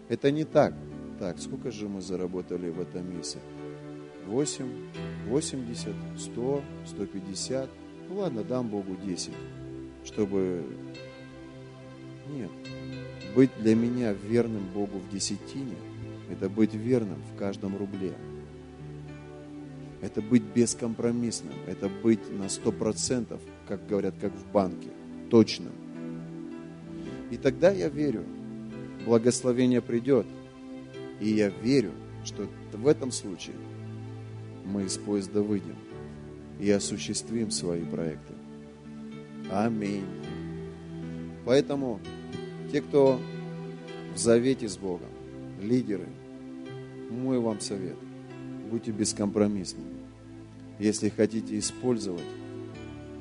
[0.08, 0.74] Это не так.
[1.18, 3.38] Так, сколько же мы заработали в этом месяце?
[4.26, 4.66] 8,
[5.28, 7.68] 80, 100, 150.
[8.08, 9.32] Ну ладно, дам Богу 10,
[10.04, 10.64] чтобы...
[12.30, 12.50] Нет.
[13.34, 15.76] Быть для меня верным Богу в десятине–
[16.30, 18.12] это быть верным в каждом рубле.
[20.02, 24.88] Это быть бескомпромиссным, это быть на сто процентов, как говорят, как в банке,
[25.30, 25.72] точным.
[27.30, 28.24] И тогда я верю,
[29.04, 30.26] благословение придет.
[31.20, 31.92] И я верю,
[32.24, 33.56] что в этом случае
[34.64, 35.76] мы из поезда выйдем
[36.58, 38.34] и осуществим свои проекты.
[39.50, 40.06] Аминь.
[41.44, 42.00] Поэтому
[42.72, 43.20] те, кто
[44.14, 45.08] в завете с Богом,
[45.60, 46.06] лидеры,
[47.10, 47.96] мой вам совет,
[48.70, 49.98] будьте бескомпромиссными.
[50.78, 52.24] Если хотите использовать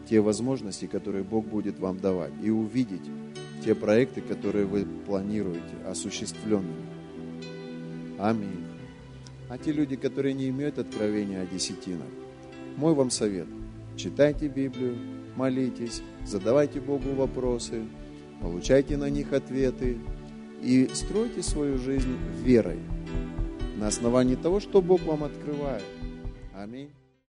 [0.08, 3.02] те возможности, которые Бог будет вам давать, и увидеть
[3.64, 6.88] те проекты, которые вы планируете, осуществленными.
[8.18, 8.66] Аминь.
[9.50, 12.08] А те люди, которые не имеют откровения о десятинах,
[12.78, 13.48] мой вам совет.
[13.98, 14.96] Читайте Библию,
[15.36, 17.82] молитесь, задавайте Богу вопросы,
[18.42, 19.98] получайте на них ответы
[20.62, 22.80] и стройте свою жизнь верой
[23.80, 25.84] на основании того, что Бог вам открывает.
[26.54, 26.90] Аминь.